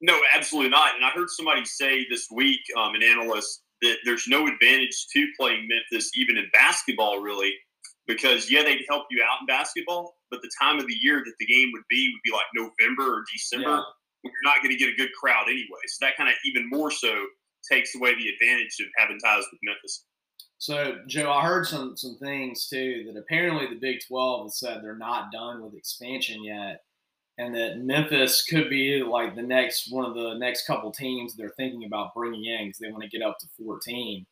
No, 0.00 0.20
absolutely 0.34 0.70
not. 0.70 0.94
And 0.96 1.04
I 1.04 1.10
heard 1.10 1.30
somebody 1.30 1.64
say 1.64 2.06
this 2.10 2.28
week, 2.30 2.60
um, 2.76 2.94
an 2.94 3.02
analyst, 3.02 3.62
that 3.82 3.96
there's 4.04 4.26
no 4.28 4.46
advantage 4.46 5.06
to 5.14 5.26
playing 5.38 5.68
Memphis 5.68 6.10
even 6.14 6.36
in 6.36 6.46
basketball, 6.52 7.20
really, 7.20 7.52
because 8.06 8.50
yeah, 8.50 8.62
they'd 8.62 8.84
help 8.88 9.06
you 9.10 9.22
out 9.22 9.40
in 9.40 9.46
basketball, 9.46 10.16
but 10.30 10.40
the 10.42 10.50
time 10.60 10.78
of 10.78 10.86
the 10.86 10.96
year 11.00 11.22
that 11.24 11.34
the 11.38 11.46
game 11.46 11.70
would 11.72 11.84
be 11.88 12.12
would 12.12 12.22
be 12.22 12.32
like 12.32 12.46
November 12.54 13.14
or 13.14 13.24
December. 13.32 13.76
Yeah. 13.76 13.82
You're 14.24 14.32
not 14.42 14.62
going 14.62 14.70
to 14.70 14.78
get 14.78 14.88
a 14.88 14.96
good 14.96 15.10
crowd 15.12 15.44
anyway. 15.48 15.84
So 15.86 16.06
that 16.06 16.16
kind 16.16 16.30
of 16.30 16.34
even 16.46 16.68
more 16.70 16.90
so 16.90 17.26
takes 17.70 17.94
away 17.94 18.14
the 18.14 18.28
advantage 18.28 18.76
of 18.80 18.86
having 18.96 19.18
ties 19.18 19.44
with 19.52 19.60
Memphis. 19.62 20.04
So, 20.58 20.98
Joe, 21.06 21.30
I 21.30 21.44
heard 21.44 21.66
some 21.66 21.96
some 21.96 22.16
things 22.16 22.68
too 22.68 23.04
that 23.06 23.18
apparently 23.18 23.66
the 23.66 23.80
Big 23.80 23.98
12 24.06 24.46
has 24.46 24.58
said 24.58 24.80
they're 24.82 24.96
not 24.96 25.32
done 25.32 25.62
with 25.62 25.74
expansion 25.74 26.42
yet, 26.44 26.84
and 27.38 27.54
that 27.54 27.80
Memphis 27.80 28.44
could 28.44 28.70
be 28.70 29.02
like 29.02 29.34
the 29.34 29.42
next 29.42 29.92
one 29.92 30.04
of 30.04 30.14
the 30.14 30.34
next 30.34 30.66
couple 30.66 30.90
teams 30.92 31.34
they're 31.34 31.50
thinking 31.50 31.84
about 31.84 32.14
bringing 32.14 32.44
in 32.44 32.66
because 32.66 32.78
they 32.78 32.90
want 32.90 33.02
to 33.02 33.08
get 33.08 33.22
up 33.22 33.38
to 33.40 33.46
14. 33.58 34.24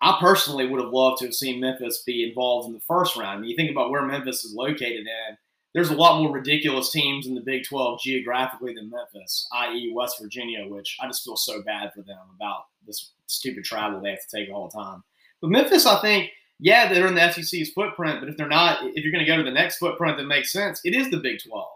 I 0.00 0.18
personally 0.20 0.66
would 0.66 0.80
have 0.82 0.92
loved 0.92 1.18
to 1.18 1.26
have 1.26 1.34
seen 1.34 1.60
Memphis 1.60 2.02
be 2.06 2.28
involved 2.28 2.68
in 2.68 2.74
the 2.74 2.80
first 2.80 3.16
round. 3.16 3.38
I 3.38 3.40
mean, 3.40 3.50
you 3.50 3.56
think 3.56 3.70
about 3.70 3.90
where 3.90 4.04
Memphis 4.04 4.44
is 4.44 4.54
located 4.54 5.06
in, 5.06 5.36
there's 5.76 5.90
a 5.90 5.94
lot 5.94 6.22
more 6.22 6.32
ridiculous 6.32 6.90
teams 6.90 7.26
in 7.26 7.34
the 7.34 7.40
Big 7.42 7.64
12 7.64 8.00
geographically 8.00 8.74
than 8.74 8.90
Memphis, 8.90 9.46
i.e., 9.52 9.92
West 9.94 10.16
Virginia, 10.20 10.66
which 10.66 10.96
I 11.02 11.06
just 11.06 11.24
feel 11.24 11.36
so 11.36 11.62
bad 11.62 11.92
for 11.94 12.02
them 12.02 12.18
about 12.34 12.64
this 12.86 13.12
stupid 13.26 13.64
travel 13.64 14.00
they 14.00 14.10
have 14.10 14.26
to 14.26 14.36
take 14.36 14.50
all 14.50 14.68
the 14.68 14.78
time. 14.78 15.02
But 15.40 15.50
Memphis, 15.50 15.86
I 15.86 16.00
think, 16.00 16.30
yeah, 16.58 16.92
they're 16.92 17.06
in 17.06 17.14
the 17.14 17.30
SEC's 17.30 17.70
footprint, 17.70 18.20
but 18.20 18.28
if 18.28 18.36
they're 18.36 18.48
not, 18.48 18.78
if 18.82 19.04
you're 19.04 19.12
going 19.12 19.24
to 19.24 19.30
go 19.30 19.36
to 19.36 19.42
the 19.42 19.50
next 19.50 19.78
footprint 19.78 20.16
that 20.16 20.24
makes 20.24 20.52
sense, 20.52 20.80
it 20.84 20.94
is 20.94 21.10
the 21.10 21.18
Big 21.18 21.38
12. 21.46 21.66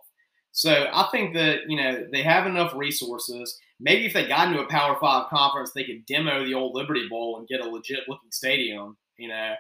So 0.53 0.89
I 0.93 1.09
think 1.13 1.35
that, 1.35 1.61
you 1.69 1.77
know, 1.77 2.07
they 2.11 2.23
have 2.23 2.47
enough 2.47 2.75
resources. 2.75 3.59
Maybe 3.79 4.07
if 4.07 4.13
they 4.13 4.27
got 4.27 4.49
into 4.49 4.63
a 4.63 4.69
Power 4.69 4.97
Five 5.01 5.29
conference, 5.29 5.73
they 5.73 5.85
could 5.85 6.05
demo 6.07 6.45
the 6.45 6.55
old 6.55 6.75
Liberty 6.75 7.09
Bowl 7.09 7.39
and 7.39 7.49
get 7.49 7.61
a 7.61 7.69
legit 7.69 8.09
looking 8.09 8.31
stadium, 8.31 8.97
you 9.17 9.29
know. 9.29 9.55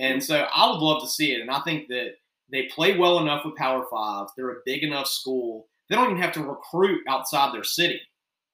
And 0.00 0.20
mm-hmm. 0.20 0.20
so 0.20 0.46
I 0.52 0.68
would 0.68 0.80
love 0.80 1.02
to 1.02 1.08
see 1.08 1.32
it. 1.32 1.40
And 1.40 1.50
I 1.50 1.60
think 1.60 1.88
that 1.88 2.14
they 2.50 2.64
play 2.64 2.96
well 2.96 3.20
enough 3.20 3.44
with 3.44 3.56
Power 3.56 3.84
Fives. 3.90 4.32
They're 4.36 4.50
a 4.50 4.62
big 4.66 4.82
enough 4.82 5.06
school. 5.06 5.68
They 5.88 5.96
don't 5.96 6.10
even 6.10 6.22
have 6.22 6.32
to 6.32 6.42
recruit 6.42 7.02
outside 7.08 7.54
their 7.54 7.64
city. 7.64 8.00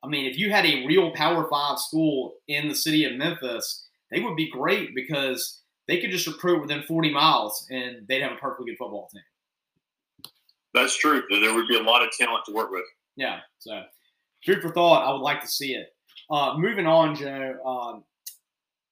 I 0.03 0.09
mean, 0.09 0.27
if 0.27 0.39
you 0.39 0.51
had 0.51 0.67
a 0.67 0.87
real 0.87 1.13
Power 1.13 1.49
Five 1.51 1.79
school 1.79 2.35
in 2.49 2.69
the 2.69 2.75
city 2.75 3.05
of 3.05 3.15
Memphis, 3.15 3.88
they 4.11 4.21
would 4.21 4.37
be 4.37 4.51
great 4.51 4.95
because 4.95 5.63
they 5.87 6.01
could 6.01 6.11
just 6.11 6.27
recruit 6.27 6.61
within 6.61 6.83
40 6.83 7.13
miles 7.13 7.67
and 7.71 8.07
they'd 8.09 8.23
have 8.23 8.33
a 8.33 8.37
perfectly 8.37 8.73
good 8.73 8.79
football 8.79 9.09
team. 9.13 9.23
That's 10.75 10.97
true. 10.97 11.23
There 11.31 11.55
would 11.55 11.69
be 11.69 11.79
a 11.79 11.83
lot 11.83 12.03
of 12.03 12.11
talent 12.13 12.45
to 12.47 12.53
work 12.53 12.71
with. 12.71 12.85
Yeah. 13.17 13.41
So, 13.59 13.83
food 14.45 14.63
for 14.63 14.71
thought. 14.71 15.09
I 15.09 15.13
would 15.13 15.23
like 15.23 15.41
to 15.41 15.49
see 15.49 15.75
it. 15.75 15.89
Uh, 16.31 16.55
moving 16.59 16.87
on, 16.87 17.15
Joe. 17.15 17.57
Um, 17.65 18.05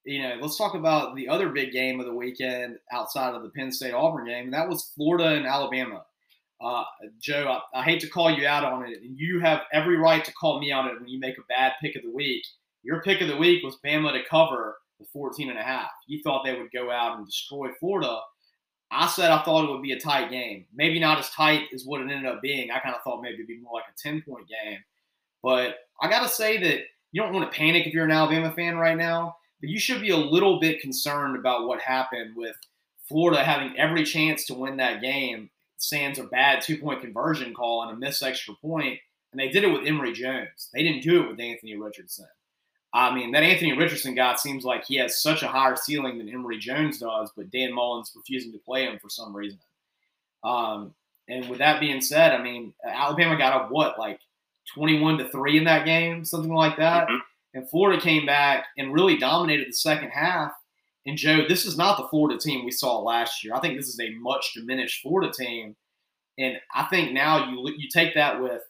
you 0.04 0.22
know, 0.22 0.36
let's 0.40 0.56
talk 0.56 0.74
about 0.74 1.16
the 1.16 1.28
other 1.28 1.50
big 1.50 1.72
game 1.72 2.00
of 2.00 2.06
the 2.06 2.14
weekend 2.14 2.78
outside 2.92 3.34
of 3.34 3.42
the 3.42 3.50
Penn 3.50 3.72
State 3.72 3.92
Auburn 3.92 4.26
game, 4.26 4.44
and 4.46 4.54
that 4.54 4.68
was 4.68 4.92
Florida 4.94 5.34
and 5.34 5.46
Alabama. 5.46 6.04
Uh, 6.60 6.84
Joe, 7.20 7.60
I, 7.74 7.80
I, 7.80 7.82
hate 7.82 8.00
to 8.00 8.08
call 8.08 8.30
you 8.30 8.46
out 8.46 8.64
on 8.64 8.86
it, 8.86 9.02
and 9.02 9.18
you 9.18 9.40
have 9.40 9.62
every 9.72 9.98
right 9.98 10.24
to 10.24 10.32
call 10.32 10.58
me 10.58 10.72
on 10.72 10.88
it 10.88 10.98
when 10.98 11.08
you 11.08 11.20
make 11.20 11.36
a 11.36 11.42
bad 11.48 11.74
pick 11.82 11.96
of 11.96 12.02
the 12.02 12.10
week. 12.10 12.42
Your 12.82 13.02
pick 13.02 13.20
of 13.20 13.28
the 13.28 13.36
week 13.36 13.62
was 13.62 13.76
Bama 13.84 14.12
to 14.12 14.26
cover 14.30 14.78
the 14.98 15.06
14 15.12 15.50
and 15.50 15.58
a 15.58 15.62
half. 15.62 15.90
You 16.06 16.20
thought 16.22 16.44
they 16.44 16.58
would 16.58 16.72
go 16.72 16.90
out 16.90 17.18
and 17.18 17.26
destroy 17.26 17.68
Florida. 17.78 18.18
I 18.90 19.06
said 19.08 19.30
I 19.30 19.42
thought 19.42 19.64
it 19.64 19.70
would 19.70 19.82
be 19.82 19.92
a 19.92 20.00
tight 20.00 20.30
game. 20.30 20.66
Maybe 20.74 21.00
not 21.00 21.18
as 21.18 21.30
tight 21.30 21.64
as 21.74 21.84
what 21.84 22.00
it 22.00 22.10
ended 22.10 22.26
up 22.26 22.40
being. 22.40 22.70
I 22.70 22.78
kind 22.78 22.94
of 22.94 23.02
thought 23.02 23.22
maybe 23.22 23.34
it'd 23.34 23.48
be 23.48 23.60
more 23.60 23.74
like 23.74 23.84
a 23.88 24.08
10 24.08 24.22
point 24.22 24.46
game. 24.48 24.78
But 25.42 25.76
I 26.00 26.08
got 26.08 26.22
to 26.22 26.28
say 26.28 26.58
that 26.58 26.80
you 27.12 27.22
don't 27.22 27.32
want 27.32 27.50
to 27.50 27.56
panic 27.56 27.86
if 27.86 27.92
you're 27.92 28.04
an 28.04 28.10
Alabama 28.10 28.52
fan 28.52 28.76
right 28.76 28.96
now, 28.96 29.36
but 29.60 29.70
you 29.70 29.78
should 29.78 30.00
be 30.00 30.10
a 30.10 30.16
little 30.16 30.60
bit 30.60 30.80
concerned 30.80 31.36
about 31.36 31.66
what 31.66 31.80
happened 31.80 32.34
with 32.36 32.56
Florida 33.08 33.42
having 33.42 33.76
every 33.78 34.04
chance 34.04 34.44
to 34.46 34.54
win 34.54 34.76
that 34.78 35.00
game, 35.00 35.50
sans 35.78 36.18
a 36.18 36.24
bad 36.24 36.62
two 36.62 36.78
point 36.78 37.00
conversion 37.00 37.54
call 37.54 37.82
and 37.82 37.92
a 37.92 37.96
missed 37.96 38.22
extra 38.22 38.54
point, 38.54 38.98
and 39.32 39.40
they 39.40 39.48
did 39.48 39.64
it 39.64 39.72
with 39.72 39.86
Emory 39.86 40.12
Jones. 40.12 40.68
They 40.74 40.82
didn't 40.82 41.02
do 41.02 41.22
it 41.22 41.30
with 41.30 41.40
Anthony 41.40 41.76
Richardson. 41.76 42.26
I 42.96 43.14
mean, 43.14 43.32
that 43.32 43.42
Anthony 43.42 43.76
Richardson 43.76 44.14
guy 44.14 44.34
seems 44.36 44.64
like 44.64 44.86
he 44.86 44.96
has 44.96 45.20
such 45.20 45.42
a 45.42 45.48
higher 45.48 45.76
ceiling 45.76 46.16
than 46.16 46.30
Emory 46.30 46.56
Jones 46.56 46.98
does, 46.98 47.30
but 47.36 47.50
Dan 47.50 47.74
Mullen's 47.74 48.10
refusing 48.16 48.52
to 48.52 48.58
play 48.58 48.84
him 48.84 48.98
for 48.98 49.10
some 49.10 49.36
reason. 49.36 49.58
Um, 50.42 50.94
and 51.28 51.46
with 51.50 51.58
that 51.58 51.78
being 51.78 52.00
said, 52.00 52.32
I 52.32 52.42
mean, 52.42 52.72
Alabama 52.82 53.36
got 53.36 53.52
up 53.52 53.70
what, 53.70 53.98
like 53.98 54.20
21 54.74 55.18
to 55.18 55.28
3 55.28 55.58
in 55.58 55.64
that 55.64 55.84
game, 55.84 56.24
something 56.24 56.54
like 56.54 56.78
that. 56.78 57.06
Mm-hmm. 57.06 57.18
And 57.52 57.68
Florida 57.68 58.00
came 58.00 58.24
back 58.24 58.64
and 58.78 58.94
really 58.94 59.18
dominated 59.18 59.68
the 59.68 59.74
second 59.74 60.08
half. 60.08 60.52
And 61.04 61.18
Joe, 61.18 61.44
this 61.46 61.66
is 61.66 61.76
not 61.76 61.98
the 61.98 62.08
Florida 62.08 62.38
team 62.38 62.64
we 62.64 62.70
saw 62.70 62.98
last 63.00 63.44
year. 63.44 63.54
I 63.54 63.60
think 63.60 63.76
this 63.76 63.88
is 63.88 64.00
a 64.00 64.14
much 64.20 64.54
diminished 64.54 65.02
Florida 65.02 65.30
team. 65.30 65.76
And 66.38 66.56
I 66.74 66.84
think 66.84 67.12
now 67.12 67.50
you 67.50 67.74
you 67.76 67.88
take 67.92 68.14
that 68.14 68.40
with 68.40 68.62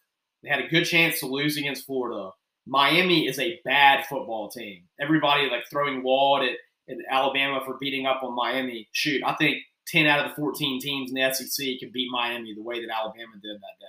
they 0.43 0.49
had 0.49 0.61
a 0.61 0.69
good 0.69 0.85
chance 0.85 1.21
to 1.21 1.27
lose 1.27 1.57
against 1.57 1.87
Florida. 1.87 2.31
Miami 2.67 3.27
is 3.27 3.39
a 3.39 3.61
bad 3.65 4.07
football 4.07 4.49
team. 4.49 4.83
Everybody 5.01 5.49
like 5.49 5.65
throwing 5.71 6.03
Wald 6.03 6.43
at, 6.43 6.57
at 6.91 6.99
Alabama 7.11 7.61
for 7.65 7.79
beating 7.79 8.07
up 8.07 8.23
on 8.23 8.35
Miami. 8.35 8.89
Shoot, 8.93 9.23
I 9.25 9.35
think 9.35 9.59
10 9.89 10.07
out 10.07 10.25
of 10.25 10.31
the 10.31 10.37
14 10.37 10.81
teams 10.81 11.11
in 11.11 11.15
the 11.15 11.33
SEC 11.33 11.79
can 11.79 11.91
beat 11.93 12.11
Miami 12.11 12.55
the 12.55 12.63
way 12.63 12.81
that 12.81 12.93
Alabama 12.93 13.35
did 13.41 13.57
that 13.57 13.81
day. 13.81 13.87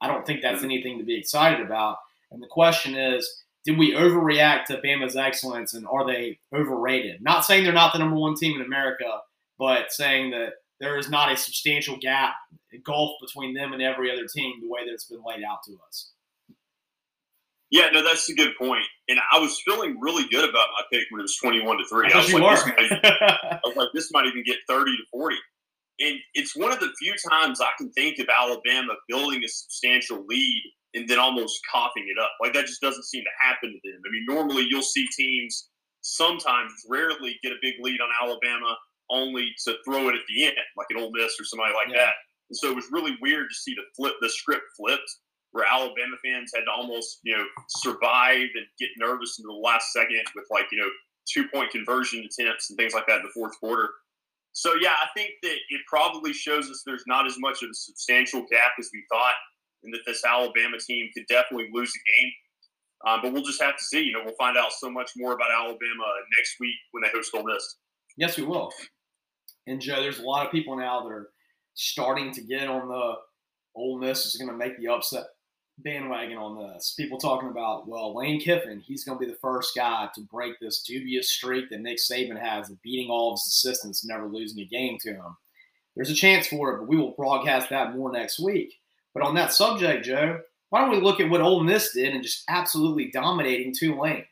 I 0.00 0.08
don't 0.08 0.26
think 0.26 0.42
that's 0.42 0.64
anything 0.64 0.98
to 0.98 1.04
be 1.04 1.18
excited 1.18 1.64
about. 1.64 1.98
And 2.30 2.42
the 2.42 2.48
question 2.48 2.94
is, 2.96 3.44
did 3.64 3.78
we 3.78 3.92
overreact 3.92 4.64
to 4.66 4.80
Bama's 4.80 5.16
excellence 5.16 5.74
and 5.74 5.86
are 5.86 6.06
they 6.06 6.38
overrated? 6.54 7.22
Not 7.22 7.44
saying 7.44 7.64
they're 7.64 7.72
not 7.72 7.92
the 7.92 7.98
number 7.98 8.16
one 8.16 8.34
team 8.34 8.58
in 8.58 8.66
America, 8.66 9.20
but 9.58 9.92
saying 9.92 10.30
that 10.30 10.54
there 10.80 10.98
is 10.98 11.10
not 11.10 11.30
a 11.30 11.36
substantial 11.36 11.98
gap, 12.00 12.34
gulf 12.84 13.12
between 13.20 13.54
them 13.54 13.72
and 13.72 13.82
every 13.82 14.10
other 14.10 14.26
team 14.26 14.54
the 14.60 14.68
way 14.68 14.84
that 14.84 14.92
it's 14.92 15.04
been 15.04 15.22
laid 15.24 15.44
out 15.44 15.62
to 15.66 15.76
us. 15.86 16.10
Yeah, 17.70 17.88
no, 17.92 18.02
that's 18.02 18.28
a 18.28 18.34
good 18.34 18.52
point. 18.58 18.84
And 19.08 19.20
I 19.32 19.38
was 19.38 19.60
feeling 19.64 19.98
really 20.00 20.24
good 20.30 20.48
about 20.48 20.66
my 20.76 20.82
pick 20.92 21.06
when 21.10 21.20
it 21.20 21.22
was 21.22 21.36
twenty-one 21.36 21.78
to 21.78 21.84
three. 21.88 22.10
I, 22.12 22.18
I 22.18 22.22
was, 22.22 22.32
like, 22.32 22.76
this 22.76 22.90
might, 22.90 23.12
I 23.22 23.60
was 23.64 23.76
like, 23.76 23.88
this 23.94 24.10
might 24.12 24.26
even 24.26 24.42
get 24.44 24.58
thirty 24.68 24.92
to 24.92 25.02
forty. 25.12 25.36
And 26.00 26.16
it's 26.34 26.56
one 26.56 26.72
of 26.72 26.80
the 26.80 26.90
few 26.98 27.14
times 27.30 27.60
I 27.60 27.70
can 27.76 27.92
think 27.92 28.18
of 28.18 28.26
Alabama 28.28 28.94
building 29.08 29.42
a 29.44 29.48
substantial 29.48 30.24
lead 30.26 30.62
and 30.94 31.08
then 31.08 31.18
almost 31.18 31.60
coughing 31.70 32.06
it 32.08 32.20
up. 32.20 32.30
Like 32.40 32.54
that 32.54 32.66
just 32.66 32.80
doesn't 32.80 33.04
seem 33.04 33.22
to 33.22 33.46
happen 33.46 33.70
to 33.70 33.90
them. 33.90 34.00
I 34.04 34.10
mean, 34.10 34.24
normally 34.26 34.66
you'll 34.68 34.82
see 34.82 35.06
teams 35.16 35.68
sometimes 36.00 36.72
rarely 36.88 37.38
get 37.42 37.52
a 37.52 37.56
big 37.60 37.74
lead 37.80 38.00
on 38.00 38.08
Alabama 38.20 38.76
only 39.10 39.50
to 39.64 39.74
throw 39.84 40.08
it 40.08 40.14
at 40.14 40.22
the 40.28 40.46
end, 40.46 40.56
like 40.76 40.86
an 40.90 40.96
Ole 40.96 41.12
Miss 41.12 41.38
or 41.38 41.44
somebody 41.44 41.74
like 41.74 41.88
yeah. 41.90 42.06
that. 42.06 42.14
And 42.48 42.56
so 42.56 42.70
it 42.70 42.76
was 42.76 42.86
really 42.90 43.16
weird 43.20 43.48
to 43.50 43.54
see 43.54 43.74
the 43.74 43.82
flip 43.94 44.14
the 44.20 44.28
script 44.28 44.64
flipped 44.76 45.16
where 45.52 45.66
Alabama 45.70 46.16
fans 46.24 46.52
had 46.54 46.62
to 46.62 46.70
almost, 46.70 47.20
you 47.24 47.36
know, 47.36 47.44
survive 47.68 48.48
and 48.54 48.66
get 48.78 48.90
nervous 48.98 49.38
in 49.38 49.46
the 49.46 49.52
last 49.52 49.92
second 49.92 50.22
with 50.34 50.46
like, 50.50 50.66
you 50.70 50.78
know, 50.78 50.88
two 51.32 51.48
point 51.48 51.70
conversion 51.70 52.20
attempts 52.24 52.70
and 52.70 52.78
things 52.78 52.94
like 52.94 53.06
that 53.06 53.18
in 53.18 53.22
the 53.22 53.32
fourth 53.34 53.58
quarter. 53.58 53.88
So 54.52 54.74
yeah, 54.80 54.92
I 54.92 55.06
think 55.16 55.32
that 55.42 55.56
it 55.68 55.80
probably 55.88 56.32
shows 56.32 56.70
us 56.70 56.82
there's 56.84 57.04
not 57.06 57.26
as 57.26 57.36
much 57.38 57.62
of 57.62 57.70
a 57.70 57.74
substantial 57.74 58.40
gap 58.50 58.72
as 58.78 58.90
we 58.92 59.04
thought, 59.10 59.34
and 59.84 59.94
that 59.94 60.00
this 60.06 60.24
Alabama 60.24 60.76
team 60.78 61.08
could 61.14 61.26
definitely 61.28 61.68
lose 61.72 61.92
a 61.94 62.10
game. 62.10 62.32
Um, 63.06 63.20
but 63.22 63.32
we'll 63.32 63.44
just 63.44 63.62
have 63.62 63.76
to 63.76 63.84
see. 63.84 64.02
You 64.02 64.12
know, 64.12 64.22
we'll 64.24 64.34
find 64.34 64.58
out 64.58 64.72
so 64.72 64.90
much 64.90 65.12
more 65.16 65.32
about 65.32 65.50
Alabama 65.50 66.04
next 66.36 66.56
week 66.60 66.74
when 66.90 67.02
they 67.02 67.08
host 67.14 67.30
Ole 67.34 67.44
Miss. 67.44 67.76
Yes, 68.16 68.36
we 68.36 68.44
will. 68.44 68.72
And 69.66 69.80
Joe, 69.80 70.02
there's 70.02 70.18
a 70.18 70.24
lot 70.24 70.44
of 70.44 70.52
people 70.52 70.76
now 70.76 71.00
that 71.02 71.08
are 71.08 71.28
starting 71.74 72.32
to 72.32 72.42
get 72.42 72.68
on 72.68 72.88
the 72.88 73.14
Ole 73.76 73.98
Miss 73.98 74.26
is 74.26 74.36
going 74.36 74.50
to 74.50 74.56
make 74.56 74.76
the 74.78 74.88
upset 74.88 75.24
bandwagon 75.82 76.38
on 76.38 76.58
this. 76.58 76.94
People 76.96 77.18
talking 77.18 77.48
about, 77.48 77.88
well, 77.88 78.16
Lane 78.16 78.40
Kiffin, 78.40 78.80
he's 78.80 79.04
going 79.04 79.18
to 79.18 79.24
be 79.24 79.30
the 79.30 79.38
first 79.38 79.74
guy 79.74 80.08
to 80.14 80.20
break 80.22 80.58
this 80.58 80.82
dubious 80.82 81.30
streak 81.30 81.70
that 81.70 81.80
Nick 81.80 81.98
Saban 81.98 82.40
has 82.40 82.70
of 82.70 82.80
beating 82.82 83.10
all 83.10 83.32
of 83.32 83.34
his 83.34 83.46
assistants 83.46 84.02
and 84.02 84.08
never 84.08 84.26
losing 84.26 84.60
a 84.60 84.66
game 84.66 84.98
to 85.00 85.10
him. 85.10 85.36
There's 85.96 86.10
a 86.10 86.14
chance 86.14 86.46
for 86.46 86.72
it, 86.72 86.78
but 86.78 86.88
we 86.88 86.96
will 86.96 87.12
broadcast 87.12 87.70
that 87.70 87.94
more 87.94 88.12
next 88.12 88.38
week. 88.40 88.74
But 89.12 89.22
on 89.24 89.34
that 89.34 89.52
subject, 89.52 90.04
Joe, 90.04 90.40
why 90.70 90.80
don't 90.80 90.90
we 90.90 91.00
look 91.00 91.20
at 91.20 91.28
what 91.28 91.40
Ole 91.40 91.64
Miss 91.64 91.92
did 91.92 92.14
and 92.14 92.22
just 92.22 92.44
absolutely 92.48 93.10
dominating 93.10 93.74
Tulane? 93.74 94.24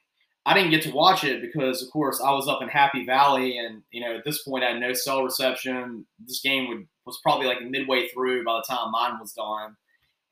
I 0.47 0.55
didn't 0.55 0.71
get 0.71 0.83
to 0.83 0.93
watch 0.93 1.25
it 1.25 1.43
because, 1.43 1.83
of 1.83 1.91
course, 1.91 2.23
I 2.25 2.31
was 2.33 2.49
up 2.49 2.63
in 2.63 2.69
Happy 2.69 3.05
Valley, 3.05 3.59
and 3.59 3.83
you 3.91 4.01
know 4.01 4.17
at 4.17 4.25
this 4.25 4.43
point 4.45 4.65
I 4.65 4.71
had 4.71 4.81
no 4.81 4.95
cell 4.95 5.23
reception. 5.23 6.07
This 6.25 6.41
game 6.41 6.69
would, 6.69 6.87
was 7.05 7.21
probably 7.23 7.47
like 7.47 7.61
midway 7.61 8.09
through 8.09 8.45
by 8.45 8.55
the 8.55 8.75
time 8.75 8.93
mine 8.93 9.19
was 9.21 9.33
done 9.33 9.77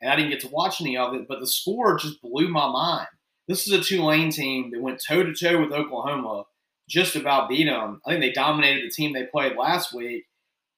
and 0.01 0.11
I 0.11 0.17
didn't 0.17 0.31
get 0.31 0.41
to 0.41 0.49
watch 0.49 0.81
any 0.81 0.97
of 0.97 1.15
it, 1.15 1.27
but 1.29 1.41
the 1.41 1.47
score 1.47 1.97
just 1.99 2.21
blew 2.23 2.49
my 2.49 2.69
mind. 2.71 3.09
This 3.49 3.67
is 3.67 3.73
a 3.73 3.81
Tulane 3.81 4.31
team 4.31 4.71
that 4.73 4.83
went 4.83 5.03
toe 5.07 5.23
to 5.23 5.33
toe 5.35 5.61
with 5.61 5.73
Oklahoma, 5.73 6.45
just 6.89 7.17
about 7.17 7.49
beat 7.49 7.65
them. 7.65 8.01
I 8.07 8.11
think 8.11 8.21
they 8.21 8.33
dominated 8.33 8.85
the 8.85 8.95
team 8.95 9.13
they 9.13 9.27
played 9.27 9.57
last 9.57 9.95
week, 9.95 10.25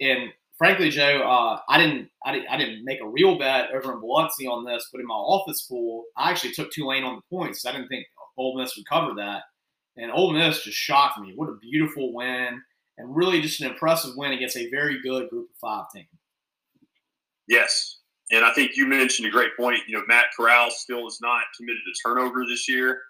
and 0.00 0.30
frankly, 0.58 0.90
Joe, 0.90 1.22
uh, 1.22 1.60
I 1.68 1.78
didn't, 1.78 2.10
I 2.24 2.32
didn't, 2.32 2.48
I 2.48 2.56
didn't 2.58 2.84
make 2.84 3.00
a 3.00 3.08
real 3.08 3.38
bet 3.38 3.70
over 3.70 3.92
in 3.92 4.00
Biloxi 4.00 4.46
on 4.46 4.64
this, 4.64 4.88
but 4.92 5.00
in 5.00 5.06
my 5.06 5.14
office 5.14 5.62
pool, 5.62 6.04
I 6.16 6.30
actually 6.30 6.52
took 6.52 6.70
Tulane 6.70 7.04
on 7.04 7.16
the 7.16 7.36
points. 7.36 7.64
I 7.64 7.72
didn't 7.72 7.88
think 7.88 8.06
Ole 8.36 8.58
Miss 8.58 8.76
would 8.76 8.88
cover 8.88 9.14
that, 9.16 9.42
and 9.96 10.12
Ole 10.12 10.32
Miss 10.32 10.62
just 10.62 10.76
shocked 10.76 11.18
me. 11.18 11.32
What 11.34 11.48
a 11.48 11.56
beautiful 11.56 12.12
win, 12.12 12.60
and 12.98 13.16
really 13.16 13.40
just 13.40 13.60
an 13.60 13.70
impressive 13.70 14.12
win 14.16 14.32
against 14.32 14.56
a 14.56 14.70
very 14.70 15.00
good 15.02 15.30
Group 15.30 15.48
of 15.50 15.56
Five 15.60 15.86
team. 15.94 16.06
Yes, 17.48 17.97
and 18.30 18.44
I 18.44 18.52
think 18.52 18.76
you 18.76 18.86
mentioned 18.86 19.26
a 19.26 19.30
great 19.30 19.56
point. 19.56 19.80
You 19.86 19.98
know, 19.98 20.04
Matt 20.06 20.26
Corral 20.36 20.70
still 20.70 21.06
is 21.06 21.18
not 21.20 21.42
committed 21.56 21.80
to 21.86 22.08
turnover 22.08 22.44
this 22.46 22.68
year. 22.68 23.02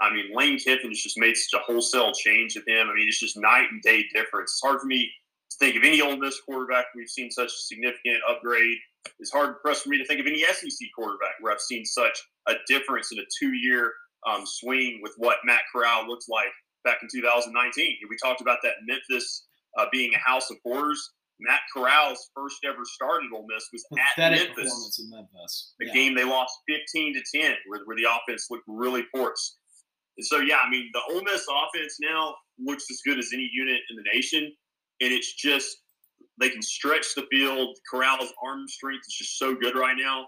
I 0.00 0.12
mean, 0.12 0.34
Lane 0.34 0.58
Kiffin's 0.58 1.02
just 1.02 1.18
made 1.18 1.36
such 1.36 1.60
a 1.60 1.64
wholesale 1.64 2.12
change 2.12 2.54
with 2.54 2.66
him. 2.66 2.88
I 2.88 2.94
mean, 2.94 3.06
it's 3.06 3.20
just 3.20 3.36
night 3.36 3.66
and 3.70 3.82
day 3.82 4.04
difference. 4.14 4.52
It's 4.52 4.60
hard 4.62 4.80
for 4.80 4.86
me 4.86 5.10
to 5.50 5.56
think 5.58 5.76
of 5.76 5.82
any 5.84 6.00
Ole 6.00 6.16
Miss 6.16 6.40
quarterback 6.40 6.86
we've 6.94 7.08
seen 7.08 7.30
such 7.30 7.48
a 7.48 7.64
significant 7.66 8.18
upgrade. 8.28 8.78
It's 9.18 9.32
hard 9.32 9.56
for 9.60 9.70
us 9.70 9.82
for 9.82 9.90
me 9.90 9.98
to 9.98 10.04
think 10.06 10.20
of 10.20 10.26
any 10.26 10.42
SEC 10.44 10.88
quarterback 10.94 11.34
where 11.40 11.52
I've 11.52 11.60
seen 11.60 11.84
such 11.84 12.18
a 12.48 12.54
difference 12.66 13.12
in 13.12 13.18
a 13.18 13.22
two-year 13.38 13.92
um, 14.26 14.44
swing 14.46 15.00
with 15.02 15.14
what 15.16 15.38
Matt 15.44 15.62
Corral 15.72 16.06
looked 16.06 16.26
like 16.28 16.52
back 16.84 16.98
in 17.02 17.08
2019. 17.12 17.96
We 18.08 18.16
talked 18.22 18.40
about 18.40 18.58
that 18.62 18.74
Memphis 18.86 19.46
uh, 19.78 19.86
being 19.92 20.12
a 20.14 20.18
house 20.18 20.50
of 20.50 20.58
horrors. 20.64 21.12
Matt 21.40 21.60
Corral's 21.74 22.30
first 22.34 22.56
ever 22.64 22.84
start 22.84 23.22
at 23.24 23.34
Ole 23.34 23.46
Miss 23.48 23.68
was 23.72 23.84
Pathetic 23.90 24.40
at 24.40 24.46
Memphis. 24.48 24.64
Performance 24.64 25.00
in 25.00 25.10
Memphis. 25.10 25.74
The 25.78 25.86
yeah. 25.86 25.92
game 25.92 26.14
they 26.14 26.24
lost 26.24 26.54
15 26.68 27.14
to 27.14 27.40
10, 27.40 27.56
where, 27.66 27.80
where 27.84 27.96
the 27.96 28.06
offense 28.08 28.46
looked 28.50 28.64
really 28.66 29.04
porous. 29.14 29.56
And 30.18 30.26
so, 30.26 30.38
yeah, 30.38 30.58
I 30.64 30.68
mean, 30.68 30.90
the 30.92 31.00
Ole 31.14 31.22
Miss 31.24 31.46
offense 31.48 31.96
now 32.00 32.34
looks 32.58 32.84
as 32.90 33.00
good 33.06 33.18
as 33.18 33.30
any 33.32 33.48
unit 33.52 33.80
in 33.90 33.96
the 33.96 34.04
nation. 34.12 34.44
And 35.00 35.12
it's 35.12 35.34
just, 35.34 35.78
they 36.38 36.50
can 36.50 36.62
stretch 36.62 37.06
the 37.16 37.26
field. 37.30 37.76
Corral's 37.90 38.32
arm 38.44 38.68
strength 38.68 39.04
is 39.08 39.14
just 39.14 39.38
so 39.38 39.54
good 39.54 39.74
right 39.76 39.96
now. 39.96 40.26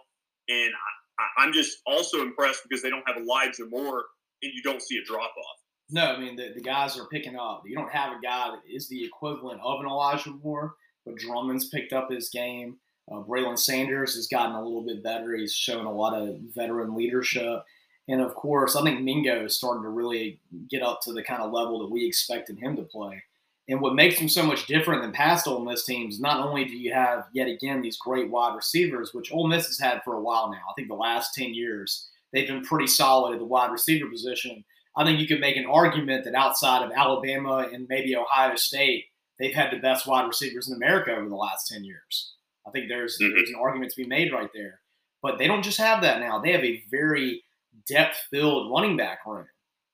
And 0.48 0.72
I, 1.18 1.42
I'm 1.42 1.52
just 1.52 1.78
also 1.86 2.22
impressed 2.22 2.62
because 2.68 2.82
they 2.82 2.90
don't 2.90 3.04
have 3.06 3.16
Elijah 3.18 3.66
Moore 3.68 4.04
and 4.42 4.52
you 4.54 4.62
don't 4.62 4.80
see 4.80 4.96
a 4.96 5.04
drop 5.04 5.30
off. 5.30 5.58
No, 5.90 6.06
I 6.06 6.18
mean, 6.18 6.36
the, 6.36 6.52
the 6.54 6.62
guys 6.62 6.98
are 6.98 7.06
picking 7.08 7.36
up. 7.36 7.62
You 7.66 7.76
don't 7.76 7.92
have 7.92 8.12
a 8.12 8.20
guy 8.22 8.50
that 8.50 8.60
is 8.66 8.88
the 8.88 9.04
equivalent 9.04 9.60
of 9.62 9.80
an 9.80 9.86
Elijah 9.86 10.30
Moore 10.42 10.74
but 11.04 11.16
Drummond's 11.16 11.68
picked 11.68 11.92
up 11.92 12.10
his 12.10 12.28
game. 12.28 12.76
Uh, 13.10 13.16
Braylon 13.16 13.58
Sanders 13.58 14.14
has 14.14 14.28
gotten 14.28 14.54
a 14.54 14.62
little 14.62 14.84
bit 14.84 15.02
better. 15.02 15.34
He's 15.34 15.54
shown 15.54 15.86
a 15.86 15.92
lot 15.92 16.14
of 16.14 16.36
veteran 16.54 16.94
leadership. 16.94 17.64
And 18.08 18.20
of 18.20 18.34
course, 18.34 18.76
I 18.76 18.82
think 18.82 19.00
Mingo 19.00 19.44
is 19.44 19.56
starting 19.56 19.82
to 19.82 19.88
really 19.88 20.40
get 20.70 20.82
up 20.82 21.00
to 21.02 21.12
the 21.12 21.22
kind 21.22 21.42
of 21.42 21.52
level 21.52 21.80
that 21.80 21.90
we 21.90 22.06
expected 22.06 22.58
him 22.58 22.76
to 22.76 22.82
play. 22.82 23.22
And 23.68 23.80
what 23.80 23.94
makes 23.94 24.16
him 24.16 24.28
so 24.28 24.44
much 24.44 24.66
different 24.66 25.02
than 25.02 25.12
past 25.12 25.46
Ole 25.46 25.64
Miss 25.64 25.84
teams, 25.84 26.20
not 26.20 26.44
only 26.46 26.64
do 26.64 26.76
you 26.76 26.92
have 26.92 27.26
yet 27.32 27.48
again 27.48 27.80
these 27.80 27.96
great 27.96 28.28
wide 28.28 28.56
receivers, 28.56 29.14
which 29.14 29.32
Ole 29.32 29.46
Miss 29.46 29.66
has 29.66 29.78
had 29.78 30.02
for 30.02 30.14
a 30.14 30.20
while 30.20 30.50
now. 30.50 30.58
I 30.68 30.72
think 30.74 30.88
the 30.88 30.94
last 30.94 31.34
10 31.34 31.54
years, 31.54 32.08
they've 32.32 32.48
been 32.48 32.64
pretty 32.64 32.88
solid 32.88 33.34
at 33.34 33.38
the 33.38 33.44
wide 33.44 33.70
receiver 33.70 34.08
position. 34.08 34.64
I 34.96 35.04
think 35.04 35.20
you 35.20 35.28
could 35.28 35.40
make 35.40 35.56
an 35.56 35.66
argument 35.66 36.24
that 36.24 36.34
outside 36.34 36.84
of 36.84 36.92
Alabama 36.92 37.68
and 37.72 37.86
maybe 37.88 38.16
Ohio 38.16 38.56
State, 38.56 39.06
they've 39.42 39.54
had 39.54 39.72
the 39.72 39.78
best 39.78 40.06
wide 40.06 40.26
receivers 40.26 40.68
in 40.68 40.76
America 40.76 41.10
over 41.10 41.28
the 41.28 41.34
last 41.34 41.68
10 41.68 41.84
years. 41.84 42.34
I 42.66 42.70
think 42.70 42.88
there's, 42.88 43.18
mm-hmm. 43.20 43.34
there's 43.34 43.50
an 43.50 43.56
argument 43.60 43.90
to 43.90 44.02
be 44.02 44.06
made 44.06 44.32
right 44.32 44.50
there. 44.54 44.78
But 45.20 45.38
they 45.38 45.48
don't 45.48 45.64
just 45.64 45.78
have 45.78 46.02
that 46.02 46.20
now. 46.20 46.38
They 46.38 46.52
have 46.52 46.64
a 46.64 46.82
very 46.90 47.42
depth 47.88 48.16
filled 48.30 48.72
running 48.72 48.96
back 48.96 49.18
room. 49.26 49.46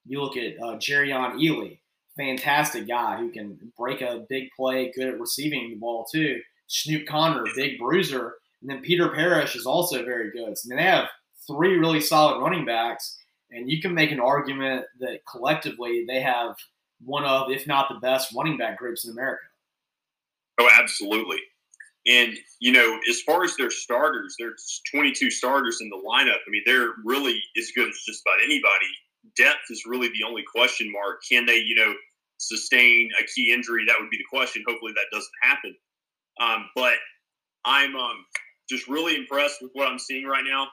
You 0.07 0.21
look 0.21 0.37
at 0.37 0.55
uh, 0.63 0.77
Jerrion 0.77 1.35
Ealy, 1.35 1.79
fantastic 2.17 2.87
guy 2.87 3.19
who 3.19 3.31
can 3.31 3.73
break 3.77 4.03
a 4.03 4.27
big 4.29 4.49
play, 4.57 4.93
good 4.95 5.09
at 5.09 5.21
receiving 5.21 5.71
the 5.71 5.77
ball 5.77 6.07
too. 6.11 6.41
Snoop 6.67 7.07
Conner, 7.07 7.45
big 7.57 7.79
bruiser. 7.79 8.35
And 8.61 8.71
then 8.71 8.83
Peter 8.83 9.09
Parrish 9.09 9.57
is 9.57 9.67
also 9.67 10.05
very 10.05 10.31
good. 10.31 10.59
So 10.59 10.75
they 10.75 10.83
have 10.83 11.09
three 11.47 11.77
really 11.77 12.01
solid 12.01 12.43
running 12.43 12.67
backs. 12.67 13.19
And 13.51 13.71
you 13.71 13.81
can 13.81 13.95
make 13.95 14.13
an 14.13 14.21
argument 14.21 14.85
that 15.01 15.21
collectively 15.31 16.05
they 16.07 16.21
have 16.21 16.57
one 17.05 17.25
of, 17.25 17.51
if 17.51 17.67
not 17.67 17.89
the 17.89 18.01
best 18.01 18.35
running 18.37 18.57
back 18.57 18.79
groups 18.79 19.05
in 19.05 19.13
America. 19.13 19.43
Oh, 20.61 20.69
absolutely. 20.73 21.39
And, 22.07 22.37
you 22.61 22.73
know, 22.73 22.99
as 23.09 23.21
far 23.23 23.45
as 23.45 23.55
their 23.57 23.71
starters, 23.71 24.35
there's 24.39 24.81
22 24.93 25.31
starters 25.31 25.81
in 25.81 25.91
the 25.91 25.97
lineup. 25.97 26.39
I 26.47 26.51
mean, 26.51 26.63
they're 26.65 26.95
really 27.05 27.41
as 27.57 27.71
good 27.77 27.89
as 27.89 27.97
just 28.07 28.23
about 28.27 28.43
anybody. 28.43 28.87
Depth 29.37 29.71
is 29.71 29.85
really 29.87 30.09
the 30.09 30.27
only 30.27 30.43
question 30.51 30.91
mark. 30.91 31.21
Can 31.29 31.45
they, 31.45 31.59
you 31.59 31.75
know, 31.75 31.93
sustain 32.39 33.11
a 33.21 33.25
key 33.25 33.53
injury? 33.53 33.85
That 33.87 33.97
would 34.01 34.11
be 34.11 34.17
the 34.17 34.37
question. 34.37 34.65
Hopefully 34.67 34.93
that 34.95 35.07
doesn't 35.13 35.31
happen. 35.43 35.77
Um, 36.41 36.71
but 36.75 36.95
I'm 37.65 37.95
um, 37.97 38.25
just 38.71 38.89
really 38.89 39.17
impressed 39.17 39.61
with 39.61 39.73
what 39.75 39.89
I'm 39.89 39.99
seeing 39.99 40.27
right 40.27 40.45
now. 40.49 40.69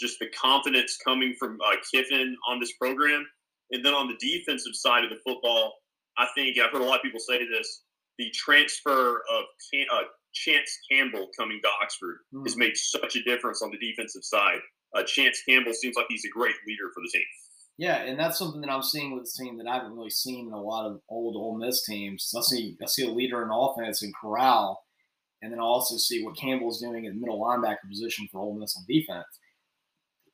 Just 0.00 0.18
the 0.20 0.28
confidence 0.30 0.96
coming 1.04 1.34
from 1.38 1.58
uh, 1.60 1.76
Kiffin 1.92 2.36
on 2.48 2.60
this 2.60 2.72
program. 2.80 3.26
And 3.70 3.84
then 3.84 3.94
on 3.94 4.08
the 4.08 4.16
defensive 4.18 4.74
side 4.74 5.04
of 5.04 5.10
the 5.10 5.18
football, 5.26 5.74
I 6.16 6.26
think 6.34 6.58
I've 6.58 6.72
heard 6.72 6.82
a 6.82 6.84
lot 6.84 6.96
of 6.96 7.02
people 7.02 7.20
say 7.20 7.46
this 7.46 7.82
the 8.18 8.30
transfer 8.34 9.22
of 9.30 9.44
uh, 9.92 10.02
Chance 10.34 10.78
Campbell 10.90 11.28
coming 11.38 11.60
to 11.62 11.68
Oxford 11.82 12.18
mm. 12.34 12.44
has 12.44 12.56
made 12.56 12.76
such 12.76 13.16
a 13.16 13.22
difference 13.22 13.62
on 13.62 13.70
the 13.70 13.78
defensive 13.78 14.24
side. 14.24 14.58
Uh, 14.94 15.02
Chance 15.04 15.42
Campbell 15.48 15.72
seems 15.72 15.96
like 15.96 16.06
he's 16.08 16.24
a 16.24 16.30
great 16.30 16.54
leader 16.66 16.90
for 16.94 17.00
the 17.00 17.10
team. 17.12 17.26
Yeah, 17.78 17.98
and 17.98 18.18
that's 18.18 18.38
something 18.38 18.60
that 18.62 18.70
I'm 18.70 18.82
seeing 18.82 19.14
with 19.14 19.22
this 19.22 19.36
team 19.36 19.56
that 19.58 19.68
I 19.68 19.74
haven't 19.74 19.94
really 19.94 20.10
seen 20.10 20.48
in 20.48 20.52
a 20.52 20.60
lot 20.60 20.86
of 20.86 21.00
old 21.08 21.36
Ole 21.36 21.56
Miss 21.58 21.84
teams. 21.84 22.34
I 22.36 22.40
see 22.40 22.76
I 22.82 22.86
see 22.86 23.06
a 23.06 23.10
leader 23.10 23.42
in 23.44 23.50
offense 23.52 24.02
in 24.02 24.12
Corral, 24.20 24.82
and 25.42 25.52
then 25.52 25.60
I 25.60 25.62
also 25.62 25.96
see 25.96 26.24
what 26.24 26.36
Campbell's 26.36 26.80
doing 26.80 27.04
in 27.04 27.14
the 27.14 27.20
middle 27.20 27.40
linebacker 27.40 27.88
position 27.88 28.26
for 28.32 28.40
Ole 28.40 28.58
Miss 28.58 28.76
on 28.76 28.84
defense. 28.88 29.26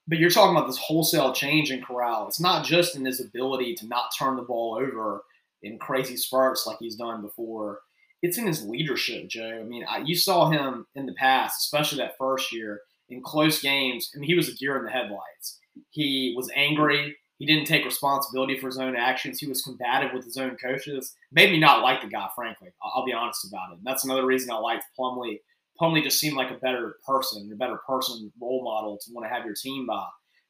But 0.06 0.18
you're 0.18 0.30
talking 0.30 0.54
about 0.54 0.66
this 0.66 0.78
wholesale 0.78 1.32
change 1.32 1.70
in 1.70 1.82
Corral. 1.82 2.28
It's 2.28 2.40
not 2.40 2.64
just 2.64 2.94
in 2.94 3.04
his 3.04 3.20
ability 3.20 3.74
to 3.76 3.86
not 3.86 4.10
turn 4.18 4.36
the 4.36 4.42
ball 4.42 4.78
over 4.78 5.22
in 5.62 5.78
crazy 5.78 6.16
spurts 6.16 6.66
like 6.66 6.76
he's 6.78 6.96
done 6.96 7.22
before 7.22 7.80
it's 8.24 8.38
in 8.38 8.46
his 8.46 8.64
leadership, 8.64 9.28
Joe. 9.28 9.60
I 9.60 9.64
mean, 9.64 9.84
I, 9.86 9.98
you 9.98 10.14
saw 10.16 10.48
him 10.48 10.86
in 10.94 11.04
the 11.04 11.12
past, 11.12 11.58
especially 11.58 11.98
that 11.98 12.16
first 12.18 12.54
year 12.54 12.80
in 13.10 13.22
close 13.22 13.60
games. 13.60 14.10
I 14.14 14.18
mean, 14.18 14.28
he 14.28 14.34
was 14.34 14.48
a 14.48 14.54
gear 14.54 14.78
in 14.78 14.84
the 14.86 14.90
headlights. 14.90 15.60
He 15.90 16.32
was 16.34 16.50
angry. 16.56 17.14
He 17.36 17.44
didn't 17.44 17.66
take 17.66 17.84
responsibility 17.84 18.58
for 18.58 18.68
his 18.68 18.78
own 18.78 18.96
actions. 18.96 19.40
He 19.40 19.46
was 19.46 19.60
combative 19.60 20.14
with 20.14 20.24
his 20.24 20.38
own 20.38 20.56
coaches. 20.56 21.14
Made 21.32 21.50
me 21.50 21.58
not 21.58 21.82
like 21.82 22.00
the 22.00 22.08
guy, 22.08 22.26
frankly. 22.34 22.70
I'll, 22.82 22.92
I'll 22.96 23.04
be 23.04 23.12
honest 23.12 23.46
about 23.46 23.72
it. 23.72 23.76
And 23.76 23.84
that's 23.84 24.06
another 24.06 24.24
reason 24.24 24.50
I 24.50 24.56
liked 24.56 24.84
Plumlee. 24.98 25.40
Plumlee 25.80 26.02
just 26.02 26.20
seemed 26.20 26.36
like 26.36 26.50
a 26.50 26.58
better 26.58 26.96
person, 27.06 27.50
a 27.52 27.56
better 27.56 27.78
person 27.86 28.32
role 28.40 28.62
model 28.64 28.98
to 28.98 29.12
want 29.12 29.26
to 29.26 29.34
have 29.34 29.44
your 29.44 29.54
team 29.54 29.86
by. 29.86 30.06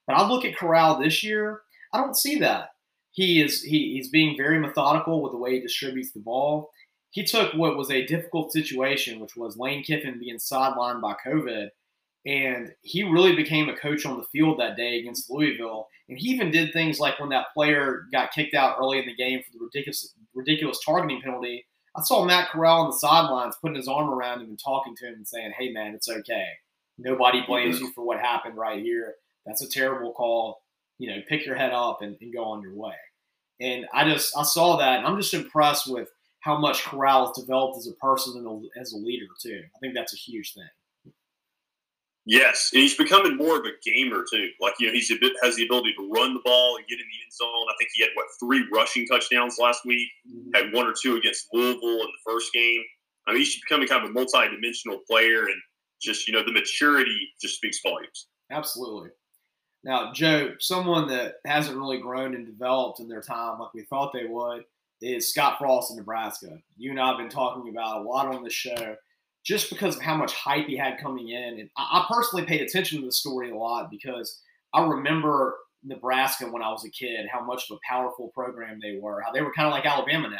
But 0.07 0.17
I 0.17 0.29
look 0.29 0.45
at 0.45 0.57
Corral 0.57 0.99
this 1.01 1.25
year. 1.25 1.63
I 1.93 1.99
don't 1.99 2.17
see 2.17 2.39
that. 2.41 2.71
He 3.13 3.41
is 3.41 3.63
he, 3.63 3.95
he's 3.95 4.09
being 4.09 4.37
very 4.37 4.59
methodical 4.59 5.23
with 5.23 5.33
the 5.33 5.39
way 5.39 5.55
he 5.55 5.61
distributes 5.61 6.13
the 6.13 6.21
ball 6.21 6.71
he 7.15 7.23
took 7.23 7.55
what 7.55 7.77
was 7.77 7.93
a 7.93 8.05
difficult 8.07 8.53
situation, 8.53 9.21
which 9.21 9.37
was 9.37 9.57
Lane 9.57 9.85
Kiffin 9.85 10.19
being 10.19 10.39
sidelined 10.39 11.01
by 11.01 11.15
COVID, 11.25 11.69
and 12.27 12.73
he 12.83 13.05
really 13.05 13.37
became 13.37 13.69
a 13.69 13.77
coach 13.77 14.05
on 14.05 14.17
the 14.17 14.27
field 14.33 14.59
that 14.59 14.77
day 14.77 14.99
against 14.99 15.31
Louisville. 15.31 15.87
And 16.09 16.19
he 16.19 16.31
even 16.31 16.51
did 16.51 16.73
things 16.73 16.99
like 16.99 17.21
when 17.21 17.29
that 17.29 17.55
player 17.55 18.07
got 18.11 18.33
kicked 18.33 18.55
out 18.55 18.79
early 18.81 18.99
in 18.99 19.07
the 19.07 19.15
game 19.15 19.41
for 19.45 19.53
the 19.53 19.65
ridiculous 19.65 20.13
ridiculous 20.35 20.81
targeting 20.85 21.23
penalty. 21.23 21.65
I 21.97 22.03
saw 22.03 22.25
Matt 22.25 22.51
Corral 22.51 22.83
on 22.83 22.91
the 22.91 22.97
sidelines 22.97 23.57
putting 23.61 23.77
his 23.77 23.89
arm 23.89 24.11
around 24.11 24.41
him 24.41 24.49
and 24.49 24.59
talking 24.59 24.97
to 24.97 25.07
him 25.07 25.15
and 25.15 25.29
saying, 25.29 25.53
"Hey, 25.57 25.71
man, 25.71 25.95
it's 25.95 26.09
okay. 26.09 26.49
Nobody 26.99 27.43
blames 27.47 27.81
you 27.81 27.93
for 27.93 28.05
what 28.05 28.21
happened 28.21 28.57
right 28.57 28.83
here. 28.83 29.17
That's 29.47 29.63
a 29.63 29.69
terrible 29.69 30.13
call. 30.13 30.63
You 30.99 31.11
know, 31.11 31.23
pick 31.29 31.45
your 31.45 31.57
head 31.57 31.73
up 31.73 32.03
and, 32.03 32.17
and 32.21 32.33
go 32.33 32.45
on 32.45 32.63
your 32.63 32.75
way." 32.75 32.97
And 33.61 33.87
I 33.93 34.09
just 34.09 34.37
I 34.37 34.43
saw 34.43 34.77
that, 34.77 34.99
and 34.99 35.07
I'm 35.07 35.21
just 35.21 35.35
impressed 35.35 35.91
with 35.91 36.09
how 36.41 36.59
much 36.59 36.85
Corral 36.85 37.29
has 37.29 37.37
developed 37.37 37.79
as 37.79 37.87
a 37.87 37.95
person 37.95 38.37
and 38.37 38.65
as 38.79 38.93
a 38.93 38.99
leader 38.99 39.27
too. 39.41 39.63
I 39.75 39.79
think 39.79 39.95
that's 39.95 40.13
a 40.13 40.17
huge 40.17 40.53
thing. 40.55 40.69
Yes, 42.27 42.71
and 42.73 42.81
he's 42.81 42.97
becoming 42.97 43.37
more 43.37 43.59
of 43.59 43.67
a 43.67 43.73
gamer 43.85 44.25
too. 44.31 44.49
Like 44.61 44.75
you 44.81 44.87
know, 44.87 44.93
he's 44.95 45.11
a 45.11 45.17
bit 45.21 45.33
has 45.43 45.57
the 45.57 45.67
ability 45.67 45.93
to 45.99 46.11
run 46.11 46.33
the 46.33 46.41
ball 46.45 46.77
and 46.77 46.87
get 46.87 46.99
in 46.99 47.05
the 47.05 47.23
end 47.23 47.33
zone. 47.33 47.67
I 47.69 47.75
think 47.79 47.91
he 47.95 48.03
had 48.03 48.13
what 48.15 48.27
three 48.41 48.67
rushing 48.73 49.07
touchdowns 49.07 49.59
last 49.59 49.85
week. 49.85 50.09
Mm-hmm. 50.27 50.51
Had 50.55 50.73
one 50.73 50.87
or 50.87 50.95
two 51.01 51.17
against 51.17 51.49
Louisville 51.53 52.01
in 52.01 52.09
the 52.09 52.25
first 52.25 52.53
game. 52.55 52.83
I 53.27 53.33
mean, 53.33 53.41
he's 53.41 53.61
becoming 53.61 53.89
kind 53.89 54.05
of 54.05 54.11
a 54.11 54.13
multi-dimensional 54.13 55.01
player, 55.09 55.45
and 55.45 55.61
just 56.01 56.27
you 56.27 56.33
know, 56.33 56.43
the 56.43 56.53
maturity 56.53 57.29
just 57.43 57.57
speaks 57.57 57.81
volumes. 57.83 58.29
Absolutely. 58.51 59.11
Now, 59.85 60.13
Joe, 60.15 60.53
someone 60.61 61.09
that 61.09 61.35
hasn't 61.47 61.77
really 61.77 61.99
grown 61.99 62.35
and 62.35 62.47
developed 62.47 63.01
in 63.01 63.09
their 63.09 63.21
time 63.21 63.59
like 63.59 63.75
we 63.75 63.85
thought 63.85 64.15
they 64.15 64.25
would 64.27 64.65
is 65.03 65.29
Scott 65.29 65.59
Frost 65.59 65.91
in 65.91 65.99
Nebraska. 65.99 66.59
You 66.79 66.93
and 66.93 67.01
I 67.01 67.09
have 67.09 67.19
been 67.19 67.29
talking 67.29 67.69
about 67.69 68.01
a 68.01 68.09
lot 68.09 68.35
on 68.35 68.43
the 68.43 68.51
show 68.51 68.97
just 69.45 69.69
because 69.71 69.97
of 69.97 70.03
how 70.03 70.17
much 70.17 70.33
hype 70.33 70.67
he 70.67 70.77
had 70.77 70.99
coming 71.01 71.29
in. 71.29 71.61
And 71.61 71.71
I, 71.77 72.07
personally 72.09 72.47
paid 72.47 72.63
attention 72.63 73.01
to 73.01 73.07
the 73.07 73.13
story 73.13 73.51
a 73.51 73.57
lot 73.57 73.91
because 73.91 74.41
I 74.73 74.85
remember 74.85 75.57
Nebraska 75.85 76.47
when 76.47 76.63
I 76.63 76.71
was 76.71 76.85
a 76.85 76.91
kid, 76.91 77.27
how 77.31 77.45
much 77.45 77.71
of 77.71 77.77
a 77.77 77.81
powerful 77.87 78.31
program 78.35 78.81
they 78.83 78.99
were, 79.01 79.23
how 79.25 79.33
they 79.33 79.43
were 79.43 79.53
kind 79.53 79.67
of 79.67 79.73
like 79.73 79.85
Alabama 79.85 80.31
now, 80.31 80.37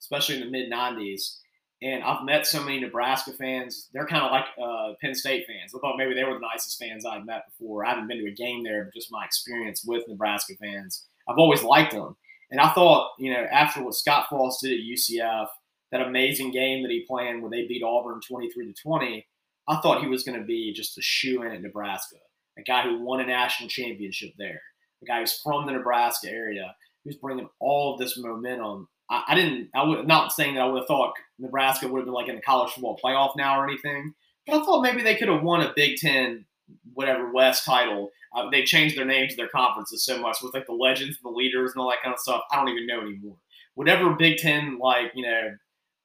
especially 0.00 0.36
in 0.36 0.40
the 0.42 0.50
mid 0.50 0.70
90s. 0.70 1.38
And 1.82 2.02
I've 2.04 2.24
met 2.24 2.46
so 2.46 2.62
many 2.62 2.80
Nebraska 2.80 3.32
fans. 3.32 3.88
They're 3.92 4.06
kind 4.06 4.24
of 4.24 4.30
like 4.30 4.44
uh, 4.62 4.94
Penn 5.00 5.14
State 5.14 5.46
fans. 5.46 5.74
I 5.74 5.80
thought 5.80 5.98
maybe 5.98 6.14
they 6.14 6.24
were 6.24 6.34
the 6.34 6.48
nicest 6.52 6.78
fans 6.78 7.04
I'd 7.04 7.26
met 7.26 7.42
before. 7.48 7.84
I 7.84 7.90
haven't 7.90 8.06
been 8.06 8.18
to 8.18 8.30
a 8.30 8.34
game 8.34 8.62
there, 8.62 8.84
but 8.84 8.94
just 8.94 9.10
my 9.10 9.24
experience 9.24 9.84
with 9.84 10.04
Nebraska 10.08 10.54
fans. 10.62 11.04
I've 11.28 11.38
always 11.38 11.62
liked 11.62 11.92
them. 11.92 12.16
And 12.50 12.60
I 12.60 12.72
thought, 12.72 13.10
you 13.18 13.32
know, 13.32 13.44
after 13.50 13.82
what 13.82 13.94
Scott 13.94 14.26
Frost 14.28 14.60
did 14.62 14.72
at 14.72 14.86
UCF, 14.86 15.48
that 15.94 16.08
amazing 16.08 16.50
game 16.50 16.82
that 16.82 16.90
he 16.90 17.06
played 17.08 17.40
where 17.40 17.50
they 17.50 17.68
beat 17.68 17.84
Auburn 17.84 18.20
23 18.20 18.66
to 18.66 18.82
20, 18.82 19.24
I 19.68 19.76
thought 19.76 20.02
he 20.02 20.08
was 20.08 20.24
going 20.24 20.38
to 20.38 20.44
be 20.44 20.72
just 20.72 20.98
a 20.98 21.00
shoe 21.02 21.42
in 21.42 21.52
at 21.52 21.62
Nebraska, 21.62 22.16
a 22.58 22.62
guy 22.62 22.82
who 22.82 23.00
won 23.00 23.20
a 23.20 23.26
national 23.26 23.68
championship 23.68 24.32
there, 24.36 24.60
a 25.04 25.06
guy 25.06 25.20
who's 25.20 25.38
from 25.40 25.66
the 25.66 25.72
Nebraska 25.72 26.28
area, 26.28 26.74
who's 27.04 27.14
bringing 27.14 27.48
all 27.60 27.94
of 27.94 28.00
this 28.00 28.18
momentum. 28.18 28.88
I, 29.08 29.22
I 29.28 29.34
didn't, 29.36 29.70
I 29.72 29.84
would 29.84 30.08
not 30.08 30.32
saying 30.32 30.56
that 30.56 30.62
I 30.62 30.66
would 30.66 30.80
have 30.80 30.88
thought 30.88 31.14
Nebraska 31.38 31.86
would 31.86 32.00
have 32.00 32.06
been 32.06 32.14
like 32.14 32.28
in 32.28 32.34
the 32.34 32.42
college 32.42 32.72
football 32.72 32.98
playoff 33.02 33.36
now 33.36 33.60
or 33.60 33.64
anything, 33.64 34.14
but 34.48 34.60
I 34.60 34.64
thought 34.64 34.82
maybe 34.82 35.00
they 35.00 35.14
could 35.14 35.28
have 35.28 35.44
won 35.44 35.60
a 35.60 35.72
Big 35.76 35.98
Ten, 35.98 36.44
whatever 36.92 37.32
West 37.32 37.64
title 37.64 38.10
uh, 38.34 38.50
they 38.50 38.64
changed 38.64 38.98
their 38.98 39.04
names 39.04 39.36
their 39.36 39.46
conferences 39.46 40.04
so 40.04 40.18
much 40.18 40.38
with 40.42 40.54
like 40.54 40.66
the 40.66 40.72
legends 40.72 41.18
and 41.22 41.32
the 41.32 41.36
leaders 41.36 41.70
and 41.70 41.80
all 41.80 41.90
that 41.90 42.02
kind 42.02 42.12
of 42.12 42.18
stuff. 42.18 42.42
I 42.50 42.56
don't 42.56 42.68
even 42.68 42.86
know 42.86 43.00
anymore. 43.00 43.36
Whatever 43.74 44.14
Big 44.14 44.38
Ten 44.38 44.78
like 44.80 45.12
you 45.14 45.22
know 45.22 45.56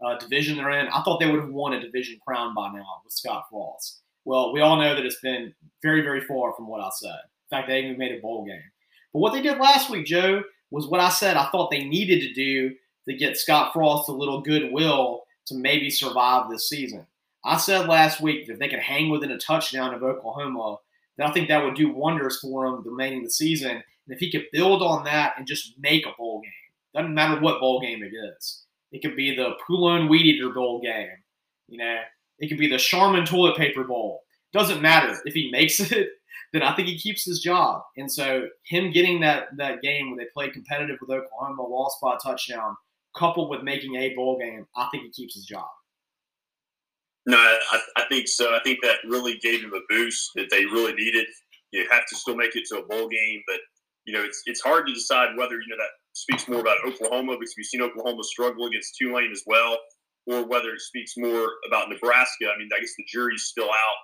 uh, 0.04 0.18
division 0.18 0.58
they're 0.58 0.72
in, 0.72 0.88
I 0.88 1.02
thought 1.04 1.20
they 1.20 1.30
would 1.30 1.42
have 1.42 1.50
won 1.50 1.74
a 1.74 1.80
division 1.80 2.20
crown 2.26 2.54
by 2.54 2.72
now 2.72 3.02
with 3.04 3.14
Scott 3.14 3.46
Frost. 3.50 4.02
Well, 4.26 4.54
we 4.54 4.62
all 4.62 4.78
know 4.78 4.96
that 4.96 5.06
it's 5.06 5.20
been 5.22 5.54
very 5.82 6.02
very 6.02 6.22
far 6.22 6.54
from 6.54 6.68
what 6.68 6.82
I 6.82 6.90
said. 7.00 7.20
In 7.52 7.58
fact, 7.58 7.68
they 7.68 7.80
even 7.80 7.98
made 7.98 8.18
a 8.18 8.22
bowl 8.22 8.46
game. 8.46 8.62
But 9.14 9.20
what 9.20 9.34
they 9.34 9.42
did 9.42 9.58
last 9.58 9.90
week, 9.90 10.06
Joe, 10.06 10.44
was 10.72 10.88
what 10.88 11.00
I 11.00 11.10
said 11.10 11.38
I 11.38 11.50
thought 11.50 11.72
they 11.72 11.84
needed 11.84 12.22
to 12.22 12.34
do 12.34 12.76
to 13.08 13.16
get 13.16 13.38
Scott 13.38 13.74
Frost 13.74 14.10
a 14.10 14.14
little 14.14 14.42
goodwill 14.42 15.24
to 15.48 15.56
maybe 15.56 15.90
survive 15.90 16.50
this 16.50 16.70
season. 16.70 17.06
I 17.44 17.58
said 17.58 17.88
last 17.88 18.22
week 18.22 18.46
that 18.46 18.54
if 18.54 18.60
they 18.60 18.68
could 18.68 18.80
hang 18.80 19.10
within 19.10 19.32
a 19.32 19.38
touchdown 19.38 19.94
of 19.94 20.04
Oklahoma, 20.04 20.78
then 21.18 21.28
I 21.28 21.32
think 21.32 21.48
that 21.48 21.64
would 21.64 21.76
do 21.76 21.92
wonders 21.92 22.40
for 22.40 22.66
him 22.66 22.84
the 22.84 22.92
remaining 22.92 23.20
of 23.20 23.26
the 23.26 23.32
season. 23.32 23.72
And 23.72 23.84
if 24.10 24.20
he 24.20 24.32
could 24.32 24.46
build 24.52 24.82
on 24.82 25.04
that 25.06 25.34
and 25.38 25.48
just 25.48 25.74
make 25.80 26.06
a 26.06 26.14
bowl 26.18 26.42
game, 26.42 26.52
doesn't 26.94 27.14
matter 27.14 27.40
what 27.42 27.60
bowl 27.60 27.82
game 27.82 28.04
it 28.04 28.14
is. 28.14 28.64
It 28.92 29.02
could 29.02 29.16
be 29.16 29.36
the 29.36 29.56
Poulan 29.68 30.10
Weed 30.10 30.26
Eater 30.26 30.50
Bowl 30.50 30.82
game. 30.82 31.10
You 31.68 31.78
know, 31.78 31.98
it 32.40 32.48
could 32.48 32.58
be 32.58 32.70
the 32.70 32.78
Charmin 32.78 33.26
Toilet 33.26 33.58
Paper 33.58 33.84
Bowl. 33.84 34.24
Doesn't 34.54 34.82
matter. 34.82 35.16
If 35.26 35.34
he 35.34 35.52
makes 35.52 35.80
it, 35.92 36.10
then 36.54 36.64
I 36.64 36.76
think 36.76 36.88
he 36.88 36.98
keeps 36.98 37.24
his 37.24 37.40
job. 37.40 37.84
And 37.98 38.12
so 38.12 38.48
him 38.66 38.92
getting 38.92 39.22
that 39.22 39.56
that 39.58 39.82
game 39.82 40.10
where 40.10 40.18
they 40.18 40.30
played 40.34 40.54
competitive 40.54 40.98
with 41.02 41.12
Oklahoma, 41.12 41.64
lost 41.64 41.98
by 42.02 42.16
a 42.16 42.18
touchdown, 42.18 42.76
coupled 43.16 43.50
with 43.50 43.64
making 43.64 43.96
a 43.96 44.16
bowl 44.16 44.40
game, 44.40 44.66
I 44.76 44.88
think 44.92 45.04
he 45.04 45.10
keeps 45.12 45.36
his 45.36 45.46
job. 45.46 45.68
No, 47.26 47.38
I, 47.38 47.80
I 47.98 48.06
think 48.10 48.28
so. 48.28 48.56
I 48.56 48.60
think 48.64 48.80
that 48.82 48.98
really 49.08 49.38
gave 49.38 49.62
him 49.62 49.74
a 49.74 49.82
boost 49.90 50.32
that 50.36 50.50
they 50.50 50.66
really 50.66 50.94
needed. 50.94 51.28
You 51.72 51.88
have 51.92 52.08
to 52.08 52.16
still 52.16 52.36
make 52.36 52.56
it 52.56 52.64
to 52.70 52.80
a 52.80 52.88
bowl 52.88 53.08
game, 53.08 53.44
but 53.48 53.60
you 54.06 54.14
know 54.14 54.24
it's 54.24 54.42
it's 54.46 54.62
hard 54.62 54.88
to 54.88 54.94
decide 54.94 55.38
whether 55.38 55.56
you 55.56 55.68
know 55.68 55.78
that 55.78 55.92
speaks 56.14 56.48
more 56.48 56.60
about 56.60 56.78
Oklahoma 56.86 57.38
because 57.40 57.54
we've 57.58 57.66
seen 57.66 57.82
Oklahoma 57.82 58.24
struggle 58.24 58.66
against 58.66 58.96
Tulane 58.98 59.32
as 59.32 59.44
well, 59.46 59.78
or 60.28 60.46
whether 60.48 60.74
it 60.74 60.82
speaks 60.82 61.14
more 61.18 61.48
about 61.68 61.90
Nebraska. 61.90 62.46
I 62.54 62.58
mean, 62.58 62.70
I 62.76 62.80
guess 62.80 62.94
the 62.98 63.06
jury's 63.08 63.44
still 63.44 63.70
out 63.70 64.00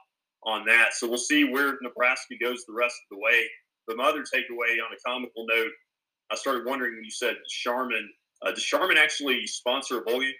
on 0.46 0.66
that, 0.66 0.94
so 0.94 1.08
we'll 1.08 1.18
see 1.18 1.44
where 1.44 1.78
Nebraska 1.82 2.36
goes 2.42 2.64
the 2.66 2.74
rest 2.74 2.96
of 3.12 3.18
the 3.18 3.22
way. 3.22 3.48
But 3.88 3.98
my 3.98 4.06
other 4.06 4.22
takeaway 4.22 4.78
on 4.84 4.94
a 4.94 5.10
comical 5.10 5.46
note, 5.48 5.72
I 6.32 6.36
started 6.36 6.66
wondering 6.66 6.96
when 6.96 7.04
you 7.04 7.12
said 7.12 7.36
Charmin. 7.48 8.10
Uh, 8.42 8.52
does 8.52 8.64
Charmin 8.64 8.98
actually 8.98 9.46
sponsor 9.48 10.00
a 10.00 10.02
bowl 10.02 10.20
game? 10.20 10.34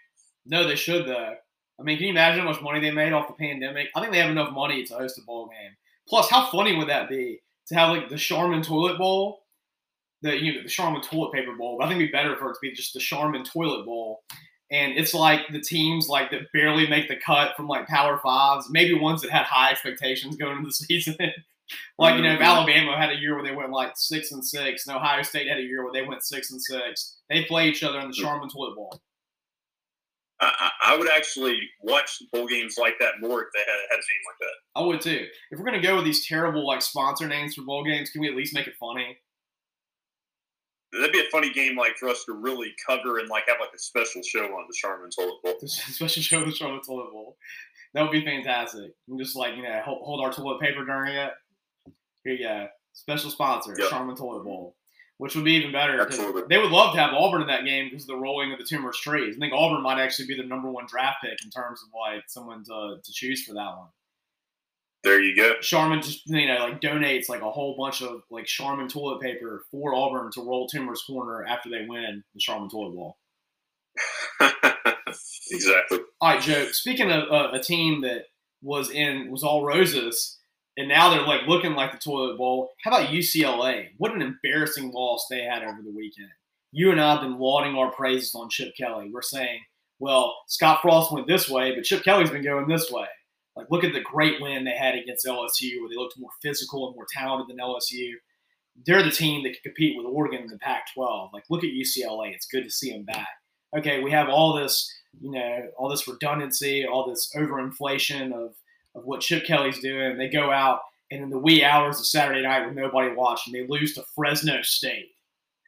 No, 0.46 0.68
they 0.68 0.76
should 0.76 1.08
though. 1.08 1.36
I 1.80 1.84
mean, 1.84 1.98
can 1.98 2.06
you 2.06 2.12
imagine 2.12 2.42
how 2.42 2.52
much 2.52 2.62
money 2.62 2.80
they 2.80 2.92
made 2.92 3.14
off 3.14 3.28
the 3.28 3.34
pandemic? 3.34 3.90
I 3.96 4.00
think 4.00 4.14
they 4.14 4.20
have 4.20 4.32
enough 4.32 4.54
money 4.54 4.84
to 4.86 4.94
host 4.96 5.18
a 5.18 5.22
bowl 5.24 5.48
game. 5.48 5.72
Plus, 6.08 6.30
how 6.30 6.50
funny 6.50 6.76
would 6.76 6.90
that 6.90 7.10
be 7.10 7.42
to 7.68 7.76
have 7.76 7.90
like 7.90 8.10
the 8.10 8.18
Charmin 8.18 8.62
toilet 8.62 8.98
bowl, 8.98 9.45
the 10.26 10.38
you 10.38 10.56
know 10.56 10.64
the 10.64 10.70
Charmin 10.70 11.02
toilet 11.02 11.32
paper 11.32 11.56
bowl? 11.56 11.78
But 11.78 11.86
I 11.86 11.90
think 11.90 12.00
it'd 12.00 12.12
be 12.12 12.18
better 12.18 12.36
for 12.36 12.50
it 12.50 12.56
to 12.56 12.60
be 12.62 12.74
just 12.74 12.94
the 12.94 13.00
Charmin 13.00 13.44
toilet 13.44 13.86
bowl, 13.86 14.24
and 14.72 14.94
it's 14.98 15.14
like 15.14 15.42
the 15.52 15.62
teams 15.62 16.08
like 16.10 16.32
that 16.32 16.52
barely 16.52 16.88
make 16.88 17.08
the 17.08 17.16
cut 17.16 17.56
from 17.56 17.68
like 17.68 17.88
Power 17.88 18.20
Fives, 18.22 18.68
maybe 18.70 18.94
ones 18.94 19.22
that 19.22 19.32
had 19.32 19.44
high 19.44 19.72
expectations 19.72 20.36
going 20.36 20.58
into 20.58 20.68
the 20.68 20.72
season. 20.74 21.16
like 22.00 22.16
you 22.16 22.24
know, 22.24 22.34
if 22.34 22.40
mm-hmm. 22.40 22.44
Alabama 22.44 22.98
had 22.98 23.12
a 23.12 23.20
year 23.20 23.36
where 23.36 23.44
they 23.44 23.56
went 23.56 23.72
like 23.72 23.94
six 23.96 24.32
and 24.32 24.44
six, 24.44 24.88
and 24.88 24.98
Ohio 24.98 25.22
State 25.22 25.48
had 25.48 25.60
a 25.60 25.64
year 25.64 25.84
where 25.84 25.94
they 25.94 26.08
went 26.08 26.24
six 26.24 26.52
and 26.52 26.62
six, 26.62 27.18
they 27.30 27.46
play 27.46 27.70
each 27.70 27.84
other 27.84 28.00
in 28.00 28.08
the 28.08 28.14
Charmin 28.14 28.50
Toilet 28.50 28.76
Bowl. 28.76 29.00
I, 30.42 30.70
I, 30.88 30.98
would 30.98 31.10
actually 31.10 31.58
watch 31.82 32.22
bowl 32.34 32.46
games 32.46 32.76
like 32.78 32.96
that 33.00 33.22
more 33.22 33.42
if 33.42 33.48
they 33.54 33.60
had, 33.60 33.80
had 33.90 33.96
a 33.96 34.04
name 34.04 34.24
like 34.28 34.38
that. 34.42 34.80
I 34.80 34.84
would 34.84 35.00
too. 35.00 35.26
If 35.50 35.58
we're 35.58 35.66
gonna 35.66 35.82
go 35.82 35.96
with 35.96 36.04
these 36.04 36.28
terrible 36.28 36.68
like 36.68 36.82
sponsor 36.82 37.26
names 37.26 37.56
for 37.56 37.62
bowl 37.62 37.86
games, 37.86 38.10
can 38.10 38.20
we 38.20 38.28
at 38.28 38.36
least 38.36 38.54
make 38.54 38.68
it 38.68 38.74
funny? 38.78 39.18
That'd 41.00 41.12
be 41.12 41.20
a 41.20 41.30
funny 41.32 41.52
game, 41.52 41.78
like 41.78 41.98
for 41.98 42.10
us 42.10 42.24
to 42.26 42.34
really 42.34 42.74
cover 42.88 43.20
and 43.20 43.30
like 43.30 43.46
have 43.48 43.58
like 43.60 43.74
a 43.76 43.80
special 43.80 44.22
show 44.24 44.46
on 44.46 44.66
the 44.68 44.74
Charmin 44.74 45.10
Toilet 45.10 45.42
Bowl. 45.44 45.56
special 45.68 46.24
show 46.24 46.42
on 46.42 46.48
the 46.48 46.54
Charmin 46.54 46.82
Toilet 46.82 47.12
Bowl. 47.12 47.38
That 47.94 48.04
would 48.04 48.12
be 48.12 48.26
fantastic. 48.26 48.92
And 49.08 49.20
just 49.20 49.36
like 49.36 49.56
you 49.56 49.64
know, 49.64 49.82
hold, 49.84 50.04
hold 50.04 50.26
our 50.26 50.32
toilet 50.32 50.60
paper 50.62 50.86
during 50.86 51.16
it. 51.16 51.32
Here 52.24 52.34
you 52.34 52.44
go. 52.46 52.68
Special 52.94 53.30
sponsor, 53.30 53.76
yep. 53.78 53.90
Charmin 53.90 54.16
Toilet 54.16 54.44
Bowl 54.44 54.76
which 55.18 55.36
would 55.36 55.46
be 55.46 55.54
even 55.54 55.72
better. 55.72 55.98
They 56.50 56.58
would 56.58 56.72
love 56.72 56.94
to 56.94 57.00
have 57.00 57.14
Auburn 57.14 57.42
in 57.42 57.48
that 57.48 57.64
game 57.64 57.86
because 57.86 58.04
of 58.04 58.08
the 58.08 58.18
rolling 58.18 58.52
of 58.52 58.60
the 58.60 58.66
Toomer's 58.66 59.00
trees. 59.00 59.36
I 59.38 59.40
think 59.40 59.54
Auburn 59.54 59.82
might 59.82 60.02
actually 60.02 60.28
be 60.28 60.36
the 60.36 60.44
number 60.44 60.70
one 60.70 60.86
draft 60.90 61.18
pick 61.24 61.38
in 61.44 61.50
terms 61.50 61.82
of 61.84 61.90
like 61.98 62.24
someone 62.28 62.64
to, 62.66 62.98
to 63.02 63.12
choose 63.14 63.44
for 63.44 63.54
that 63.54 63.78
one. 63.78 63.88
There 65.06 65.22
you 65.22 65.36
go. 65.36 65.54
Charmin 65.62 66.02
just 66.02 66.24
you 66.26 66.48
know 66.48 66.58
like 66.58 66.82
donates 66.82 67.30
like 67.30 67.42
a 67.42 67.52
whole 67.52 67.78
bunch 67.78 68.02
of 68.02 68.24
like 68.32 68.46
Charmin 68.46 68.88
toilet 68.88 69.22
paper 69.22 69.64
for 69.70 69.94
Auburn 69.94 70.32
to 70.34 70.42
roll 70.42 70.68
Toomer's 70.68 71.04
corner 71.04 71.46
after 71.46 71.70
they 71.70 71.86
win 71.88 72.24
the 72.34 72.40
Charmin 72.40 72.70
toilet 72.70 72.96
bowl. 72.96 73.18
exactly. 75.52 76.00
All 76.20 76.30
right, 76.32 76.42
Joe. 76.42 76.66
Speaking 76.72 77.12
of 77.12 77.32
uh, 77.32 77.52
a 77.54 77.60
team 77.60 78.02
that 78.02 78.24
was 78.64 78.90
in 78.90 79.30
was 79.32 79.44
all 79.44 79.64
roses 79.64 80.40
and 80.78 80.90
now 80.90 81.10
they're 81.10 81.26
like 81.26 81.48
looking 81.48 81.74
like 81.74 81.92
the 81.92 81.98
toilet 81.98 82.38
bowl. 82.38 82.72
How 82.84 82.92
about 82.92 83.10
UCLA? 83.10 83.90
What 83.98 84.14
an 84.14 84.22
embarrassing 84.22 84.92
loss 84.92 85.28
they 85.30 85.44
had 85.44 85.64
over 85.64 85.82
the 85.84 85.96
weekend. 85.96 86.30
You 86.72 86.92
and 86.92 87.00
I 87.00 87.14
have 87.14 87.22
been 87.22 87.40
lauding 87.40 87.76
our 87.76 87.92
praises 87.92 88.36
on 88.36 88.50
Chip 88.50 88.76
Kelly. 88.78 89.10
We're 89.12 89.22
saying, 89.22 89.62
well, 90.00 90.36
Scott 90.48 90.80
Frost 90.82 91.14
went 91.14 91.28
this 91.28 91.50
way, 91.50 91.74
but 91.74 91.86
Chip 91.86 92.04
Kelly's 92.04 92.32
been 92.32 92.44
going 92.44 92.68
this 92.68 92.92
way. 92.92 93.06
Like, 93.56 93.72
look 93.72 93.84
at 93.84 93.94
the 93.94 94.02
great 94.02 94.42
win 94.42 94.66
they 94.66 94.76
had 94.76 94.96
against 94.96 95.26
LSU, 95.26 95.80
where 95.80 95.90
they 95.90 95.96
looked 95.96 96.20
more 96.20 96.32
physical 96.42 96.88
and 96.88 96.96
more 96.96 97.08
talented 97.12 97.48
than 97.48 97.64
LSU. 97.64 98.14
They're 98.86 99.04
the 99.04 99.12
team 99.12 99.44
that 99.44 99.54
can 99.54 99.62
compete 99.64 99.98
with 99.98 100.06
Oregon 100.06 100.42
in 100.42 100.48
the 100.48 100.58
Pac-12. 100.58 101.32
Like, 101.32 101.46
look 101.50 101.64
at 101.64 101.70
UCLA. 101.70 102.34
It's 102.34 102.48
good 102.48 102.66
to 102.66 102.70
see 102.70 102.92
them 102.92 103.04
back. 103.04 103.30
Okay, 103.78 104.04
we 104.04 104.12
have 104.12 104.30
all 104.30 104.54
this, 104.54 104.94
you 105.22 105.32
know, 105.32 105.68
all 105.78 105.90
this 105.90 106.08
redundancy, 106.08 106.86
all 106.86 107.08
this 107.08 107.32
overinflation 107.36 108.34
of 108.34 108.56
of 108.96 109.06
what 109.06 109.22
Chip 109.22 109.46
Kelly's 109.46 109.80
doing. 109.80 110.18
They 110.18 110.30
go 110.30 110.52
out 110.52 110.80
and 111.12 111.22
in 111.24 111.30
the 111.30 111.38
wee 111.38 111.64
hours 111.64 112.00
of 112.00 112.08
Saturday 112.08 112.42
night 112.42 112.66
with 112.66 112.76
nobody 112.76 113.14
watching, 113.14 113.54
they 113.54 113.68
lose 113.68 113.94
to 113.94 114.04
Fresno 114.16 114.62
State. 114.64 115.12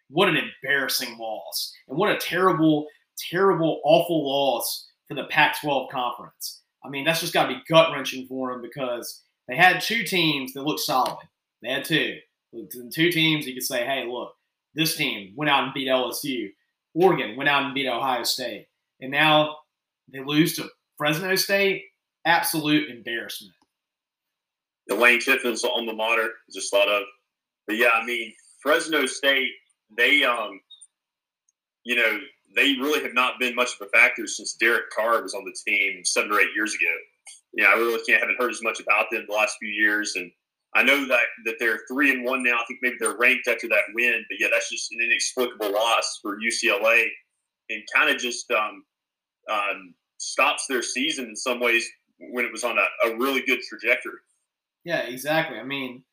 What 0.09 0.29
an 0.29 0.37
embarrassing 0.37 1.17
loss. 1.17 1.73
And 1.87 1.97
what 1.97 2.09
a 2.09 2.17
terrible, 2.17 2.87
terrible, 3.29 3.81
awful 3.83 4.25
loss 4.25 4.87
for 5.07 5.13
the 5.13 5.25
Pac 5.25 5.59
12 5.61 5.91
conference. 5.91 6.61
I 6.83 6.89
mean, 6.89 7.05
that's 7.05 7.21
just 7.21 7.33
got 7.33 7.47
to 7.47 7.55
be 7.55 7.61
gut 7.67 7.91
wrenching 7.91 8.27
for 8.27 8.51
them 8.51 8.61
because 8.61 9.23
they 9.47 9.55
had 9.55 9.81
two 9.81 10.03
teams 10.03 10.53
that 10.53 10.63
looked 10.63 10.79
solid. 10.79 11.17
They 11.61 11.69
had 11.69 11.85
two. 11.85 12.17
Two 12.93 13.11
teams 13.11 13.45
you 13.45 13.53
could 13.53 13.63
say, 13.63 13.85
hey, 13.85 14.05
look, 14.09 14.33
this 14.73 14.95
team 14.95 15.33
went 15.35 15.49
out 15.49 15.63
and 15.63 15.73
beat 15.73 15.87
LSU. 15.87 16.49
Oregon 16.93 17.35
went 17.35 17.49
out 17.49 17.63
and 17.63 17.73
beat 17.73 17.87
Ohio 17.87 18.23
State. 18.23 18.67
And 19.01 19.11
now 19.11 19.57
they 20.11 20.23
lose 20.23 20.55
to 20.55 20.69
Fresno 20.97 21.35
State 21.35 21.83
absolute 22.25 22.89
embarrassment. 22.89 23.53
The 24.87 24.95
Lane 24.95 25.19
Kiffin's 25.19 25.63
alma 25.63 25.93
mater, 25.93 26.31
just 26.53 26.71
thought 26.71 26.87
of. 26.87 27.03
But 27.65 27.75
yeah, 27.75 27.89
I 27.93 28.05
mean, 28.05 28.33
Fresno 28.61 29.05
State, 29.05 29.51
they, 29.95 30.23
um, 30.23 30.59
you 31.83 31.95
know, 31.95 32.19
they 32.55 32.73
really 32.73 33.01
have 33.03 33.13
not 33.13 33.39
been 33.39 33.55
much 33.55 33.69
of 33.79 33.87
a 33.87 33.97
factor 33.97 34.27
since 34.27 34.53
Derek 34.53 34.89
Carr 34.95 35.21
was 35.21 35.33
on 35.33 35.45
the 35.45 35.55
team 35.65 36.03
seven 36.03 36.31
or 36.31 36.39
eight 36.39 36.55
years 36.55 36.73
ago. 36.73 36.93
Yeah, 37.53 37.67
I 37.67 37.73
really 37.73 38.01
can't 38.07 38.21
haven't 38.21 38.39
heard 38.39 38.51
as 38.51 38.63
much 38.63 38.79
about 38.79 39.07
them 39.11 39.25
the 39.27 39.35
last 39.35 39.57
few 39.59 39.69
years, 39.69 40.13
and 40.15 40.31
I 40.75 40.83
know 40.83 41.05
that 41.07 41.23
that 41.45 41.55
they're 41.59 41.81
three 41.87 42.11
and 42.11 42.23
one 42.23 42.43
now. 42.43 42.55
I 42.55 42.65
think 42.67 42.79
maybe 42.81 42.97
they're 42.99 43.17
ranked 43.17 43.47
after 43.47 43.67
that 43.69 43.81
win, 43.93 44.25
but 44.29 44.39
yeah, 44.39 44.47
that's 44.51 44.69
just 44.69 44.91
an 44.91 44.99
inexplicable 45.01 45.71
loss 45.71 46.19
for 46.21 46.37
UCLA, 46.39 47.05
and 47.69 47.83
kind 47.93 48.09
of 48.09 48.17
just 48.17 48.49
um, 48.51 48.83
um, 49.51 49.93
stops 50.17 50.65
their 50.67 50.81
season 50.81 51.25
in 51.25 51.35
some 51.35 51.59
ways 51.59 51.87
when 52.19 52.45
it 52.45 52.51
was 52.51 52.63
on 52.63 52.77
a, 52.77 53.07
a 53.07 53.17
really 53.17 53.41
good 53.45 53.59
trajectory. 53.61 54.19
Yeah, 54.83 55.01
exactly. 55.01 55.59
I 55.59 55.63
mean, 55.63 56.03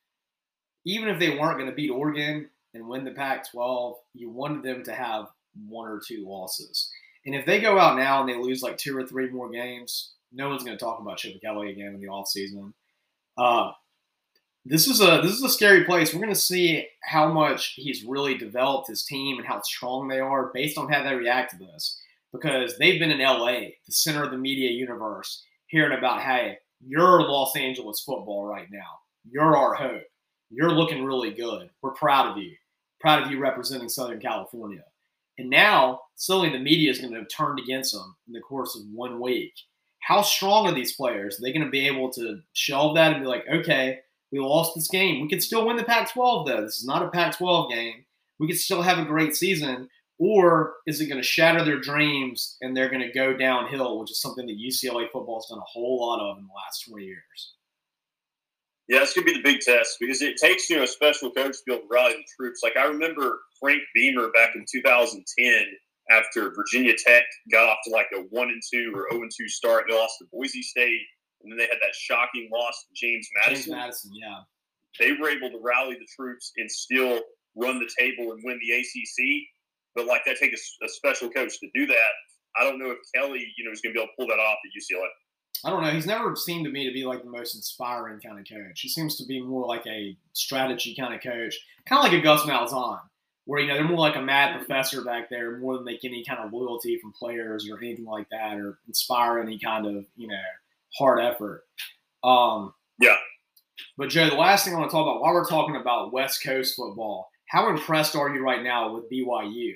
even 0.86 1.08
if 1.08 1.18
they 1.18 1.30
weren't 1.30 1.58
going 1.58 1.70
to 1.70 1.74
beat 1.74 1.90
Oregon 1.90 2.48
and 2.74 2.88
win 2.88 3.04
the 3.04 3.12
Pac 3.12 3.50
12, 3.50 3.96
you 4.14 4.30
wanted 4.30 4.62
them 4.62 4.82
to 4.84 4.92
have 4.92 5.26
one 5.68 5.88
or 5.88 6.00
two 6.06 6.24
losses. 6.26 6.90
And 7.26 7.34
if 7.34 7.46
they 7.46 7.60
go 7.60 7.78
out 7.78 7.96
now 7.96 8.20
and 8.20 8.28
they 8.28 8.36
lose 8.36 8.62
like 8.62 8.76
two 8.76 8.96
or 8.96 9.06
three 9.06 9.30
more 9.30 9.50
games, 9.50 10.12
no 10.32 10.48
one's 10.48 10.64
going 10.64 10.76
to 10.76 10.84
talk 10.84 11.00
about 11.00 11.18
Chip 11.18 11.40
Kelly 11.40 11.70
again 11.70 11.94
in 11.94 12.00
the 12.00 12.08
offseason. 12.08 12.72
Uh, 13.38 13.72
this 14.66 14.86
is 14.86 15.00
a 15.00 15.20
this 15.22 15.32
is 15.32 15.42
a 15.42 15.48
scary 15.48 15.84
place. 15.84 16.12
We're 16.12 16.22
going 16.22 16.32
to 16.32 16.40
see 16.40 16.86
how 17.02 17.30
much 17.30 17.74
he's 17.76 18.04
really 18.04 18.36
developed 18.36 18.88
his 18.88 19.04
team 19.04 19.38
and 19.38 19.46
how 19.46 19.60
strong 19.62 20.08
they 20.08 20.20
are 20.20 20.50
based 20.54 20.78
on 20.78 20.90
how 20.90 21.02
they 21.02 21.14
react 21.14 21.52
to 21.52 21.58
this. 21.58 22.00
Because 22.32 22.76
they've 22.78 22.98
been 22.98 23.12
in 23.12 23.20
LA, 23.20 23.60
the 23.86 23.92
center 23.92 24.24
of 24.24 24.32
the 24.32 24.38
media 24.38 24.70
universe, 24.70 25.44
hearing 25.68 25.96
about, 25.96 26.20
hey, 26.20 26.58
you're 26.84 27.22
Los 27.22 27.54
Angeles 27.54 28.02
football 28.04 28.44
right 28.44 28.66
now. 28.72 28.98
You're 29.30 29.56
our 29.56 29.74
hope. 29.74 30.02
You're 30.50 30.72
looking 30.72 31.04
really 31.04 31.32
good. 31.32 31.70
We're 31.80 31.92
proud 31.92 32.30
of 32.30 32.38
you. 32.38 32.56
Proud 33.00 33.22
of 33.22 33.30
you 33.30 33.38
representing 33.38 33.88
Southern 33.88 34.20
California. 34.20 34.82
And 35.38 35.50
now, 35.50 36.00
suddenly 36.16 36.50
the 36.50 36.62
media 36.62 36.90
is 36.90 36.98
going 36.98 37.12
to 37.12 37.18
have 37.18 37.28
turned 37.28 37.58
against 37.58 37.92
them 37.92 38.16
in 38.26 38.32
the 38.32 38.40
course 38.40 38.76
of 38.76 38.82
one 38.92 39.20
week. 39.20 39.52
How 40.00 40.22
strong 40.22 40.66
are 40.66 40.74
these 40.74 40.94
players? 40.94 41.38
Are 41.38 41.42
they 41.42 41.52
going 41.52 41.64
to 41.64 41.70
be 41.70 41.86
able 41.86 42.10
to 42.12 42.40
shelve 42.52 42.94
that 42.96 43.12
and 43.12 43.22
be 43.22 43.28
like, 43.28 43.44
okay, 43.52 44.00
we 44.30 44.38
lost 44.38 44.74
this 44.74 44.88
game. 44.88 45.22
We 45.22 45.28
could 45.28 45.42
still 45.42 45.66
win 45.66 45.76
the 45.76 45.84
Pac 45.84 46.12
12, 46.12 46.46
though. 46.46 46.62
This 46.62 46.78
is 46.78 46.86
not 46.86 47.04
a 47.04 47.10
Pac 47.10 47.38
12 47.38 47.70
game. 47.70 48.04
We 48.38 48.46
could 48.46 48.58
still 48.58 48.82
have 48.82 48.98
a 48.98 49.04
great 49.04 49.34
season. 49.34 49.88
Or 50.18 50.74
is 50.86 51.00
it 51.00 51.06
going 51.06 51.20
to 51.20 51.26
shatter 51.26 51.64
their 51.64 51.80
dreams 51.80 52.56
and 52.60 52.76
they're 52.76 52.88
going 52.88 53.00
to 53.00 53.12
go 53.12 53.36
downhill, 53.36 53.98
which 53.98 54.10
is 54.10 54.20
something 54.20 54.46
that 54.46 54.58
UCLA 54.58 55.10
football 55.10 55.40
has 55.40 55.46
done 55.48 55.58
a 55.58 55.70
whole 55.72 56.00
lot 56.00 56.20
of 56.20 56.38
in 56.38 56.44
the 56.46 56.52
last 56.54 56.86
20 56.88 57.04
years? 57.04 57.54
Yeah, 58.88 59.00
it's 59.02 59.14
going 59.14 59.26
to 59.26 59.32
be 59.32 59.38
the 59.38 59.42
big 59.42 59.60
test 59.60 59.96
because 59.98 60.20
it 60.20 60.36
takes 60.36 60.68
you 60.68 60.76
know 60.76 60.82
a 60.82 60.86
special 60.86 61.30
coach 61.30 61.56
to 61.56 61.62
be 61.66 61.72
able 61.72 61.82
to 61.82 61.88
rally 61.90 62.14
the 62.14 62.24
troops. 62.36 62.60
Like 62.62 62.76
I 62.76 62.84
remember 62.84 63.40
Frank 63.58 63.80
Beamer 63.94 64.30
back 64.32 64.50
in 64.54 64.64
2010 64.70 65.64
after 66.10 66.52
Virginia 66.54 66.92
Tech 67.06 67.24
got 67.50 67.68
off 67.68 67.78
to 67.86 67.92
like 67.92 68.08
a 68.14 68.20
one 68.30 68.48
and 68.48 68.62
two 68.72 68.92
or 68.94 69.08
zero 69.10 69.22
and 69.22 69.30
two 69.34 69.48
start. 69.48 69.84
They 69.88 69.96
lost 69.96 70.16
to 70.20 70.26
Boise 70.32 70.62
State, 70.62 71.00
and 71.42 71.50
then 71.50 71.58
they 71.58 71.64
had 71.64 71.80
that 71.80 71.94
shocking 71.94 72.50
loss 72.52 72.84
to 72.84 72.94
James 72.94 73.28
Madison. 73.36 73.72
James 73.72 73.76
Madison, 73.76 74.10
yeah. 74.14 74.40
They 75.00 75.12
were 75.12 75.30
able 75.30 75.50
to 75.50 75.58
rally 75.62 75.94
the 75.94 76.06
troops 76.14 76.52
and 76.56 76.70
still 76.70 77.20
run 77.56 77.80
the 77.80 77.90
table 77.98 78.32
and 78.32 78.42
win 78.44 78.60
the 78.60 78.78
ACC. 78.78 79.48
But 79.96 80.06
like 80.06 80.22
that 80.26 80.36
takes 80.36 80.76
a, 80.82 80.84
a 80.84 80.88
special 80.88 81.30
coach 81.30 81.58
to 81.60 81.68
do 81.74 81.86
that. 81.86 82.12
I 82.56 82.64
don't 82.64 82.78
know 82.78 82.90
if 82.90 82.98
Kelly, 83.14 83.46
you 83.56 83.64
know, 83.64 83.72
is 83.72 83.80
going 83.80 83.94
to 83.94 83.98
be 83.98 84.02
able 84.02 84.12
to 84.12 84.16
pull 84.18 84.28
that 84.28 84.38
off 84.38 84.58
at 84.62 84.70
UCLA. 84.70 85.08
I 85.64 85.70
don't 85.70 85.82
know. 85.82 85.90
He's 85.90 86.06
never 86.06 86.36
seemed 86.36 86.66
to 86.66 86.70
me 86.70 86.86
to 86.86 86.92
be 86.92 87.04
like 87.04 87.22
the 87.22 87.30
most 87.30 87.54
inspiring 87.54 88.20
kind 88.20 88.38
of 88.38 88.46
coach. 88.46 88.80
He 88.80 88.88
seems 88.88 89.16
to 89.16 89.24
be 89.24 89.40
more 89.40 89.66
like 89.66 89.86
a 89.86 90.16
strategy 90.32 90.94
kind 90.94 91.14
of 91.14 91.22
coach, 91.22 91.58
kind 91.86 92.04
of 92.04 92.12
like 92.12 92.18
a 92.18 92.22
Gus 92.22 92.42
Malzahn, 92.42 93.00
where 93.46 93.60
you 93.60 93.68
know 93.68 93.74
they're 93.74 93.84
more 93.84 93.98
like 93.98 94.16
a 94.16 94.22
mad 94.22 94.58
professor 94.58 95.02
back 95.02 95.30
there, 95.30 95.56
more 95.58 95.74
than 95.74 95.84
make 95.84 96.04
any 96.04 96.24
kind 96.24 96.40
of 96.40 96.52
loyalty 96.52 96.98
from 96.98 97.12
players 97.12 97.68
or 97.68 97.78
anything 97.78 98.04
like 98.04 98.28
that, 98.30 98.58
or 98.58 98.78
inspire 98.86 99.38
any 99.38 99.58
kind 99.58 99.86
of 99.86 100.04
you 100.16 100.28
know 100.28 100.36
hard 100.98 101.20
effort. 101.20 101.64
Um, 102.22 102.74
yeah. 102.98 103.16
But 103.96 104.10
Joe, 104.10 104.28
the 104.28 104.36
last 104.36 104.64
thing 104.64 104.74
I 104.74 104.78
want 104.78 104.90
to 104.90 104.96
talk 104.96 105.06
about 105.06 105.20
while 105.20 105.32
we're 105.32 105.48
talking 105.48 105.76
about 105.76 106.12
West 106.12 106.42
Coast 106.42 106.76
football, 106.76 107.28
how 107.46 107.68
impressed 107.70 108.16
are 108.16 108.34
you 108.34 108.42
right 108.42 108.62
now 108.62 108.92
with 108.92 109.10
BYU? 109.10 109.74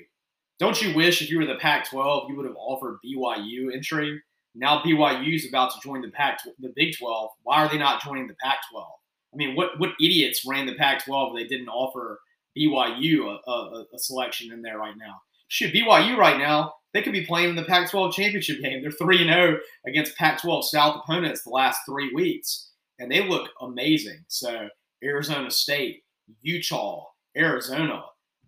Don't 0.59 0.81
you 0.81 0.93
wish 0.93 1.21
if 1.21 1.29
you 1.29 1.39
were 1.39 1.45
the 1.45 1.55
Pac-12, 1.55 2.29
you 2.29 2.35
would 2.35 2.45
have 2.45 2.55
offered 2.57 2.99
BYU 3.05 3.73
entry? 3.73 4.21
Now 4.59 4.81
BYU 4.81 5.35
is 5.35 5.47
about 5.47 5.71
to 5.71 5.79
join 5.81 6.01
the 6.01 6.09
Pac, 6.09 6.39
the 6.59 6.73
Big 6.75 6.97
12. 6.97 7.29
Why 7.43 7.63
are 7.63 7.69
they 7.69 7.77
not 7.77 8.03
joining 8.03 8.27
the 8.27 8.35
Pac-12? 8.43 8.85
I 9.33 9.37
mean, 9.37 9.55
what 9.55 9.79
what 9.79 9.91
idiots 9.99 10.43
ran 10.45 10.65
the 10.65 10.75
Pac-12? 10.75 11.35
They 11.35 11.45
didn't 11.45 11.69
offer 11.69 12.19
BYU 12.57 13.37
a, 13.47 13.51
a, 13.51 13.85
a 13.93 13.99
selection 13.99 14.51
in 14.51 14.61
there 14.61 14.77
right 14.77 14.97
now. 14.97 15.21
Should 15.47 15.73
BYU 15.73 16.17
right 16.17 16.37
now, 16.37 16.73
they 16.93 17.01
could 17.01 17.13
be 17.13 17.25
playing 17.25 17.49
in 17.49 17.55
the 17.55 17.63
Pac-12 17.63 18.13
championship 18.13 18.61
game. 18.61 18.81
They're 18.81 18.91
three 18.91 19.21
and 19.21 19.29
zero 19.29 19.57
oh 19.57 19.89
against 19.89 20.17
Pac-12 20.17 20.63
South 20.65 21.01
opponents 21.03 21.43
the 21.43 21.51
last 21.51 21.79
three 21.87 22.11
weeks, 22.13 22.71
and 22.99 23.11
they 23.11 23.27
look 23.27 23.49
amazing. 23.61 24.25
So 24.27 24.67
Arizona 25.03 25.51
State, 25.51 26.03
Utah, 26.41 27.05
Arizona, 27.37 28.03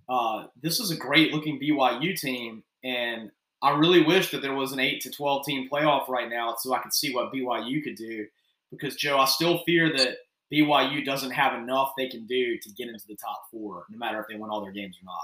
uh, 0.10 0.47
this 0.62 0.80
is 0.80 0.91
a 0.91 0.97
great 0.97 1.34
looking 1.34 1.60
BYU 1.60 2.19
team, 2.19 2.63
and 2.84 3.32
I 3.63 3.78
really 3.78 4.04
wish 4.04 4.32
that 4.32 4.41
there 4.41 4.56
was 4.56 4.71
an 4.71 4.80
eight 4.80 5.02
to 5.02 5.12
twelve 5.12 5.45
team 5.45 5.69
playoff 5.71 6.08
right 6.08 6.30
now, 6.30 6.56
so 6.58 6.74
I 6.74 6.80
could 6.80 6.93
see 6.93 7.13
what 7.13 7.34
BYU 7.34 7.84
could 7.84 7.95
do. 7.95 8.26
Because 8.71 8.95
Joe, 8.95 9.17
I 9.17 9.26
still 9.26 9.60
fear 9.65 9.95
that 9.97 10.17
BYU 10.52 11.06
doesn't 11.06 11.32
have 11.32 11.62
enough 11.62 11.91
they 11.97 12.08
can 12.08 12.26
do 12.26 12.58
to 12.58 12.69
get 12.71 12.88
into 12.88 13.06
the 13.08 13.15
top 13.15 13.43
four, 13.52 13.86
no 13.89 13.97
matter 13.97 14.19
if 14.19 14.28
they 14.30 14.36
win 14.36 14.50
all 14.50 14.62
their 14.62 14.71
games 14.71 14.97
or 15.02 15.06
not 15.06 15.21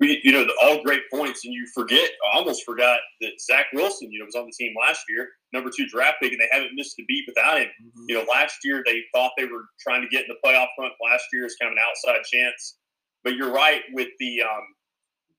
we, 0.00 0.20
you 0.24 0.32
know, 0.32 0.46
all 0.62 0.82
great 0.82 1.02
points, 1.10 1.44
and 1.44 1.54
you 1.54 1.66
forget, 1.72 2.10
I 2.32 2.38
almost 2.38 2.64
forgot 2.64 2.98
that 3.20 3.40
Zach 3.40 3.66
Wilson, 3.72 4.10
you 4.10 4.18
know, 4.18 4.24
was 4.24 4.34
on 4.34 4.46
the 4.46 4.52
team 4.52 4.74
last 4.80 5.02
year, 5.08 5.28
number 5.52 5.70
two 5.74 5.86
draft 5.86 6.16
pick, 6.20 6.32
and 6.32 6.40
they 6.40 6.48
haven't 6.50 6.74
missed 6.74 6.98
a 6.98 7.04
beat 7.06 7.24
without 7.28 7.58
him. 7.58 7.68
Mm-hmm. 7.68 8.04
You 8.08 8.14
know, 8.16 8.24
last 8.30 8.58
year 8.64 8.82
they 8.84 9.02
thought 9.14 9.32
they 9.38 9.44
were 9.44 9.66
trying 9.80 10.02
to 10.02 10.08
get 10.08 10.22
in 10.22 10.28
the 10.28 10.48
playoff 10.48 10.66
front. 10.76 10.92
Last 11.02 11.24
year 11.32 11.46
is 11.46 11.56
kind 11.60 11.72
of 11.72 11.76
an 11.76 11.82
outside 11.88 12.24
chance, 12.24 12.78
but 13.22 13.34
you're 13.36 13.52
right 13.52 13.82
with 13.92 14.08
the 14.18 14.42
um, 14.42 14.64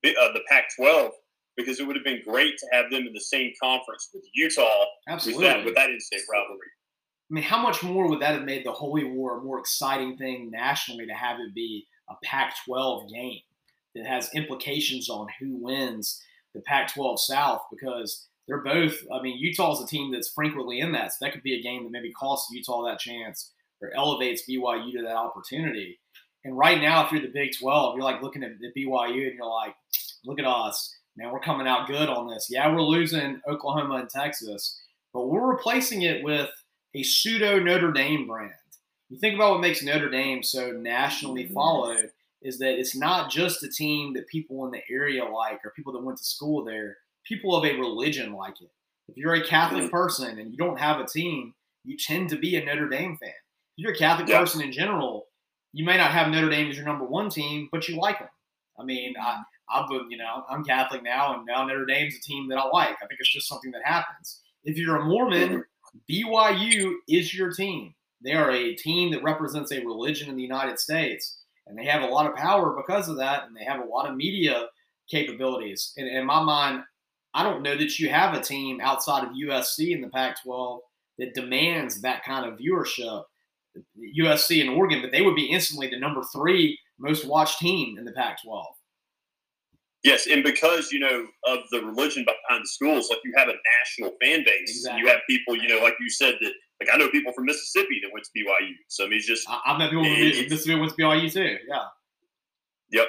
uh, 0.06 0.34
the 0.34 0.42
Pac-12 0.48 1.12
because 1.58 1.80
it 1.80 1.88
would 1.88 1.96
have 1.96 2.06
been 2.06 2.22
great 2.26 2.58
to 2.58 2.68
have 2.72 2.92
them 2.92 3.08
in 3.08 3.14
the 3.14 3.22
same 3.22 3.52
conference 3.62 4.10
with 4.14 4.24
Utah 4.34 4.86
Absolutely. 5.08 5.44
with 5.44 5.54
that 5.54 5.66
with 5.66 5.76
that 5.76 5.90
in-state 5.90 6.22
rivalry. 6.32 6.68
I 7.30 7.34
mean, 7.34 7.44
how 7.44 7.62
much 7.62 7.82
more 7.82 8.08
would 8.08 8.22
that 8.22 8.36
have 8.36 8.44
made 8.44 8.66
the 8.66 8.72
Holy 8.72 9.04
War 9.04 9.40
a 9.40 9.42
more 9.42 9.60
exciting 9.60 10.16
thing 10.18 10.52
nationally 10.52 11.08
to 11.08 11.14
have 11.14 11.40
it 11.40 11.56
be 11.56 11.88
a 12.10 12.14
Pac-12 12.24 13.10
game? 13.10 13.40
that 13.96 14.06
has 14.06 14.30
implications 14.34 15.10
on 15.10 15.28
who 15.40 15.56
wins 15.56 16.22
the 16.54 16.62
Pac 16.62 16.94
12 16.94 17.20
South 17.20 17.62
because 17.72 18.28
they're 18.48 18.64
both, 18.64 18.96
I 19.12 19.22
mean, 19.22 19.38
Utah's 19.38 19.82
a 19.82 19.88
team 19.88 20.12
that's 20.12 20.32
frequently 20.32 20.80
in 20.80 20.92
that. 20.92 21.14
So 21.14 21.18
that 21.22 21.34
could 21.34 21.44
be 21.44 21.58
a 21.58 21.64
game 21.64 21.84
that 21.84 21.92
maybe 21.92 22.12
costs 22.12 22.52
Utah 22.52 22.86
that 22.86 23.00
chance 23.00 23.52
or 23.82 23.92
elevates 23.96 24.44
BYU 24.48 24.92
to 24.94 25.02
that 25.04 25.16
opportunity. 25.16 26.00
And 26.44 26.56
right 26.56 26.80
now, 26.80 27.06
if 27.06 27.12
you're 27.12 27.22
the 27.22 27.28
Big 27.30 27.58
12, 27.60 27.96
you're 27.96 28.04
like 28.04 28.22
looking 28.22 28.44
at 28.44 28.52
the 28.60 28.72
BYU 28.78 29.28
and 29.28 29.36
you're 29.36 29.50
like, 29.50 29.76
look 30.26 30.40
at 30.40 30.46
us. 30.46 30.95
Man, 31.18 31.32
we're 31.32 31.40
coming 31.40 31.68
out 31.68 31.88
good 31.88 32.10
on 32.10 32.28
this. 32.28 32.48
Yeah, 32.50 32.74
we're 32.74 32.82
losing 32.82 33.42
Oklahoma 33.48 33.96
and 33.96 34.10
Texas, 34.10 34.82
but 35.14 35.28
we're 35.28 35.50
replacing 35.50 36.02
it 36.02 36.24
with 36.24 36.50
a 36.94 37.04
pseudo 37.04 37.60
Notre 37.60 37.92
Dame 37.92 38.28
brand. 38.28 38.52
You 39.10 39.18
think 39.18 39.36
about 39.36 39.52
what 39.52 39.62
makes 39.62 39.82
Notre 39.82 40.10
Dame 40.10 40.44
so 40.44 40.72
nationally 40.72 41.48
followed 41.48 42.12
is 42.42 42.60
that 42.60 42.78
it's 42.78 42.96
not 42.96 43.32
just 43.32 43.64
a 43.64 43.70
team 43.70 44.14
that 44.14 44.28
people 44.28 44.66
in 44.66 44.72
the 44.72 44.82
area 44.90 45.24
like 45.24 45.60
or 45.64 45.72
people 45.76 45.94
that 45.94 46.04
went 46.04 46.18
to 46.18 46.24
school 46.24 46.64
there. 46.64 46.98
People 47.26 47.56
of 47.56 47.64
a 47.64 47.74
religion 47.74 48.34
like 48.34 48.62
it. 48.62 48.70
If 49.08 49.18
you're 49.18 49.36
a 49.36 49.44
Catholic 49.44 49.86
mm. 49.86 49.92
person 49.92 50.38
and 50.38 50.52
you 50.52 50.58
don't 50.58 50.80
have 50.80 51.00
a 51.00 51.08
team, 51.08 51.54
you 51.84 51.98
tend 51.98 52.30
to 52.30 52.38
be 52.38 52.56
a 52.56 52.66
Notre 52.66 52.90
Dame 52.90 53.18
fan. 53.18 53.30
If 53.30 53.84
you're 53.84 53.94
a 53.94 53.98
Catholic 53.98 54.28
person 54.28 54.62
in 54.62 54.72
general, 54.72 55.28
you 55.74 55.86
may 55.86 55.98
not 55.98 56.12
have 56.12 56.30
Notre 56.30 56.50
Dame 56.50 56.70
as 56.70 56.76
your 56.76 56.86
number 56.86 57.06
one 57.06 57.30
team, 57.30 57.70
but 57.72 57.88
you 57.88 57.96
like 57.96 58.20
them. 58.20 58.30
I 58.80 58.84
mean, 58.84 59.14
I, 59.20 59.42
I've 59.70 59.90
you 60.10 60.18
know 60.18 60.44
I'm 60.50 60.64
Catholic 60.64 61.04
now, 61.04 61.36
and 61.36 61.46
now 61.46 61.66
Notre 61.66 61.86
Dame's 61.86 62.18
a 62.18 62.22
team 62.22 62.48
that 62.50 62.58
I 62.58 62.68
like. 62.68 62.96
I 63.02 63.08
think 63.08 63.20
it's 63.20 63.32
just 63.32 63.48
something 63.48 63.72
that 63.72 63.82
happens. 63.84 64.42
If 64.64 64.78
you're 64.78 64.98
a 64.98 65.06
Mormon, 65.06 65.64
BYU 66.10 66.94
is 67.08 67.34
your 67.34 67.52
team. 67.54 67.94
They 68.22 68.34
are 68.34 68.52
a 68.52 68.76
team 68.76 69.12
that 69.12 69.24
represents 69.24 69.72
a 69.72 69.86
religion 69.86 70.30
in 70.30 70.36
the 70.36 70.42
United 70.42 70.80
States 70.80 71.40
and 71.68 71.78
they 71.78 71.86
have 71.86 72.04
a 72.04 72.08
lot 72.08 72.30
of 72.30 72.36
power 72.36 72.76
because 72.76 73.10
of 73.10 73.18
that, 73.18 73.48
and 73.48 73.56
they 73.56 73.64
have 73.64 73.82
a 73.82 73.90
lot 73.90 74.10
of 74.10 74.16
media 74.16 74.68
capabilities. 75.10 75.94
And 75.98 76.08
in 76.08 76.26
my 76.26 76.42
mind, 76.42 76.84
I 77.34 77.44
don't 77.44 77.64
know 77.64 77.76
that 77.76 78.00
you 78.00 78.10
have 78.10 78.34
a 78.34 78.42
team 78.42 78.80
outside 78.82 79.24
of 79.24 79.34
USC 79.34 79.92
in 79.92 80.02
the 80.02 80.10
Pac-12 80.10 80.80
that 81.18 81.34
demands 81.34 82.02
that 82.02 82.24
kind 82.24 82.46
of 82.46 82.60
viewership. 82.60 83.24
USC 84.18 84.62
and 84.62 84.70
Oregon, 84.70 85.02
but 85.02 85.12
they 85.12 85.22
would 85.22 85.36
be 85.36 85.48
instantly 85.48 85.90
the 85.90 86.00
number 86.00 86.22
three 86.32 86.80
most 86.98 87.26
watched 87.26 87.60
team 87.60 87.98
in 87.98 88.06
the 88.06 88.14
Pac-12. 88.14 88.64
Yes, 90.06 90.28
and 90.28 90.44
because 90.44 90.92
you 90.92 91.00
know 91.00 91.26
of 91.48 91.60
the 91.72 91.82
religion 91.84 92.26
behind 92.26 92.64
the 92.64 92.68
schools, 92.68 93.08
like 93.10 93.18
you 93.26 93.34
have 93.36 93.48
a 93.48 93.56
national 93.80 94.12
fan 94.22 94.44
base. 94.46 94.70
Exactly. 94.70 95.02
You 95.02 95.08
have 95.08 95.22
people, 95.28 95.56
you 95.56 95.68
know, 95.68 95.80
like 95.84 95.96
you 96.00 96.12
said, 96.12 96.36
that 96.42 96.54
like 96.80 96.94
I 96.94 96.98
know 96.98 97.10
people 97.10 97.34
from 97.34 97.46
Mississippi 97.46 98.00
that 98.04 98.14
went 98.14 98.24
to 98.24 98.32
BYU. 98.40 98.74
So 98.88 99.06
I 99.06 99.10
mean, 99.10 99.18
it's 99.18 99.26
just 99.26 99.50
I, 99.50 99.60
have 99.66 99.80
met 99.80 99.90
people 99.90 100.04
from 100.04 100.14
Mississippi 100.14 100.80
went 100.80 100.92
to 100.92 101.02
BYU 101.02 101.34
too. 101.34 101.58
Yeah. 101.68 101.86
Yep. 102.92 103.08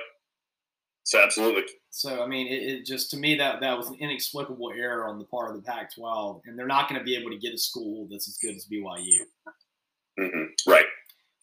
So 1.04 1.22
absolutely. 1.22 1.64
So 1.90 2.22
I 2.22 2.26
mean, 2.26 2.46
it, 2.46 2.62
it, 2.62 2.86
just 2.86 3.10
to 3.10 3.18
me 3.18 3.34
that 3.34 3.60
that 3.60 3.76
was 3.76 3.88
an 3.88 3.96
inexplicable 4.00 4.72
error 4.74 5.06
on 5.06 5.18
the 5.18 5.26
part 5.26 5.50
of 5.50 5.56
the 5.56 5.62
Pac-12, 5.70 6.40
and 6.46 6.58
they're 6.58 6.66
not 6.66 6.88
going 6.88 6.98
to 6.98 7.04
be 7.04 7.14
able 7.14 7.30
to 7.30 7.36
get 7.36 7.52
a 7.52 7.58
school 7.58 8.08
that's 8.10 8.26
as 8.26 8.38
good 8.38 8.56
as 8.56 8.64
BYU. 8.72 9.18
Mm-hmm. 10.18 10.70
Right. 10.70 10.86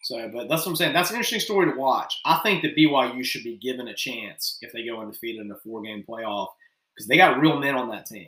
So, 0.03 0.29
but 0.33 0.49
that's 0.49 0.65
what 0.65 0.71
I'm 0.71 0.75
saying. 0.75 0.93
That's 0.93 1.11
an 1.11 1.15
interesting 1.15 1.39
story 1.39 1.71
to 1.71 1.77
watch. 1.77 2.19
I 2.25 2.39
think 2.43 2.61
that 2.61 2.75
BYU 2.75 3.23
should 3.23 3.43
be 3.43 3.57
given 3.57 3.87
a 3.87 3.95
chance 3.95 4.57
if 4.61 4.73
they 4.73 4.85
go 4.85 4.99
undefeated 4.99 5.41
in 5.41 5.51
a 5.51 5.55
four-game 5.55 6.03
playoff 6.07 6.49
because 6.93 7.07
they 7.07 7.15
got 7.15 7.39
real 7.39 7.57
men 7.57 7.75
on 7.75 7.89
that 7.89 8.05
team. 8.05 8.27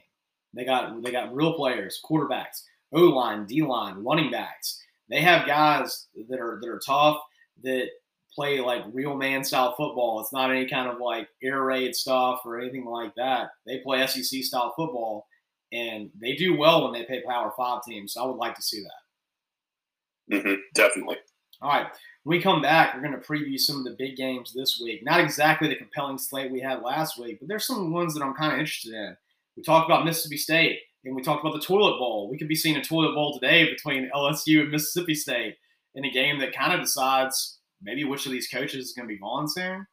They 0.53 0.63
got 0.63 1.03
they 1.03 1.11
got 1.11 1.35
real 1.35 1.53
players, 1.53 1.99
quarterbacks. 2.03 2.63
O 2.93 3.01
line, 3.01 3.45
D 3.45 3.61
line, 3.61 4.03
running 4.03 4.31
backs. 4.31 4.81
They 5.09 5.19
have 5.19 5.45
guys 5.45 6.07
that 6.29 6.39
are 6.39 6.59
that 6.61 6.69
are 6.69 6.79
tough 6.79 7.17
that 7.63 7.89
play 8.33 8.59
like 8.59 8.83
real 8.93 9.15
man 9.15 9.43
style 9.43 9.75
football. 9.75 10.21
It's 10.21 10.33
not 10.33 10.51
any 10.51 10.67
kind 10.67 10.89
of 10.89 10.99
like 10.99 11.27
air 11.43 11.61
raid 11.61 11.95
stuff 11.95 12.41
or 12.45 12.59
anything 12.59 12.85
like 12.85 13.13
that. 13.15 13.49
They 13.65 13.79
play 13.79 14.05
SEC 14.07 14.43
style 14.43 14.73
football, 14.75 15.27
and 15.73 16.09
they 16.19 16.35
do 16.35 16.57
well 16.57 16.83
when 16.83 16.93
they 16.93 17.05
play 17.05 17.21
Power 17.27 17.51
Five 17.57 17.83
teams. 17.83 18.13
So 18.13 18.23
I 18.23 18.27
would 18.27 18.37
like 18.37 18.55
to 18.55 18.61
see 18.61 18.81
that. 18.81 20.37
Mm-hmm, 20.37 20.55
definitely. 20.73 21.17
All 21.61 21.69
right. 21.69 21.87
When 22.23 22.37
we 22.37 22.43
come 22.43 22.61
back, 22.61 22.93
we're 22.93 23.01
going 23.01 23.19
to 23.19 23.27
preview 23.27 23.59
some 23.59 23.77
of 23.77 23.85
the 23.85 23.95
big 23.97 24.15
games 24.15 24.53
this 24.53 24.79
week. 24.81 25.03
Not 25.03 25.19
exactly 25.19 25.67
the 25.67 25.75
compelling 25.75 26.17
slate 26.17 26.51
we 26.51 26.59
had 26.59 26.81
last 26.81 27.19
week, 27.19 27.39
but 27.39 27.47
there's 27.47 27.67
some 27.67 27.93
ones 27.93 28.13
that 28.13 28.23
I'm 28.23 28.33
kind 28.33 28.53
of 28.53 28.59
interested 28.59 28.93
in. 28.93 29.15
We 29.55 29.63
talked 29.63 29.89
about 29.89 30.05
Mississippi 30.05 30.37
State 30.37 30.79
and 31.05 31.15
we 31.15 31.21
talked 31.21 31.45
about 31.45 31.53
the 31.53 31.65
toilet 31.65 31.97
bowl. 31.97 32.29
We 32.29 32.37
could 32.37 32.47
be 32.47 32.55
seeing 32.55 32.75
a 32.75 32.83
toilet 32.83 33.13
bowl 33.13 33.37
today 33.39 33.69
between 33.69 34.09
LSU 34.13 34.61
and 34.61 34.71
Mississippi 34.71 35.13
State 35.13 35.55
in 35.93 36.03
a 36.03 36.11
game 36.11 36.39
that 36.39 36.55
kind 36.55 36.73
of 36.73 36.81
decides 36.81 37.59
maybe 37.81 38.03
which 38.03 38.25
of 38.25 38.31
these 38.31 38.47
coaches 38.47 38.87
is 38.87 38.93
going 38.93 39.07
to 39.07 39.13
be 39.13 39.19
gone 39.19 39.47
soon. 39.47 39.85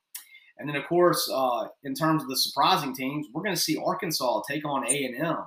And 0.59 0.69
then, 0.69 0.77
of 0.77 0.87
course, 0.87 1.31
uh, 1.33 1.69
in 1.85 1.95
terms 1.95 2.23
of 2.23 2.29
the 2.29 2.37
surprising 2.37 2.95
teams, 2.95 3.27
we're 3.33 3.43
going 3.43 3.55
to 3.55 3.61
see 3.61 3.77
Arkansas 3.77 4.43
take 4.49 4.65
on 4.65 4.89
A 4.89 5.05
and 5.05 5.17
M. 5.17 5.39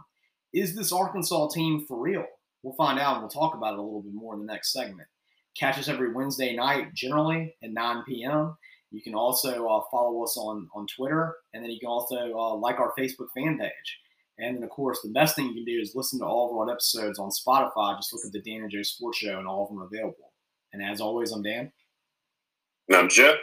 Is 0.54 0.76
this 0.76 0.92
Arkansas 0.92 1.50
team 1.50 1.86
for 1.88 2.00
real? 2.00 2.26
We'll 2.64 2.76
find 2.76 3.00
out, 3.00 3.14
and 3.14 3.22
we'll 3.22 3.30
talk 3.30 3.56
about 3.56 3.74
it 3.74 3.80
a 3.80 3.82
little 3.82 4.02
bit 4.02 4.14
more 4.14 4.34
in 4.34 4.40
the 4.40 4.52
next 4.52 4.72
segment. 4.72 5.08
Catch 5.58 5.80
us 5.80 5.88
every 5.88 6.14
Wednesday 6.14 6.56
night, 6.56 6.94
generally 6.94 7.56
at 7.64 7.72
9 7.72 8.04
p.m. 8.08 8.58
You 8.92 9.02
can 9.02 9.16
also 9.16 9.68
uh, 9.68 9.82
follow 9.92 10.24
us 10.24 10.38
on 10.38 10.70
on 10.76 10.86
Twitter, 10.88 11.36
and 11.54 11.64
then 11.64 11.72
you 11.72 11.80
can 11.80 11.90
also 11.90 12.34
uh, 12.34 12.56
like 12.56 12.80
our 12.80 12.94
Facebook 12.98 13.28
fan 13.36 13.58
page. 13.58 14.00
And 14.38 14.58
then, 14.58 14.64
of 14.64 14.70
course, 14.70 15.00
the 15.02 15.12
best 15.12 15.36
thing 15.36 15.48
you 15.48 15.54
can 15.54 15.66
do 15.66 15.80
is 15.80 15.94
listen 15.96 16.20
to 16.20 16.26
all 16.26 16.52
of 16.52 16.58
our 16.58 16.74
episodes 16.74 17.20
on 17.20 17.30
Spotify. 17.30 17.98
Just 17.98 18.14
look 18.14 18.26
at 18.26 18.34
the 18.34 18.42
Dan 18.42 18.64
and 18.64 18.72
Joe 18.72 18.84
Sports 18.84 19.18
Show, 19.18 19.38
and 19.38 19.48
all 19.48 19.64
of 19.64 19.70
them 19.70 19.82
are 19.82 19.86
available. 19.86 20.34
And 20.74 20.84
as 20.84 21.00
always, 21.00 21.32
I'm 21.32 21.42
Dan. 21.42 21.72
And 22.90 22.98
I'm 22.98 23.10
Joe. 23.10 23.36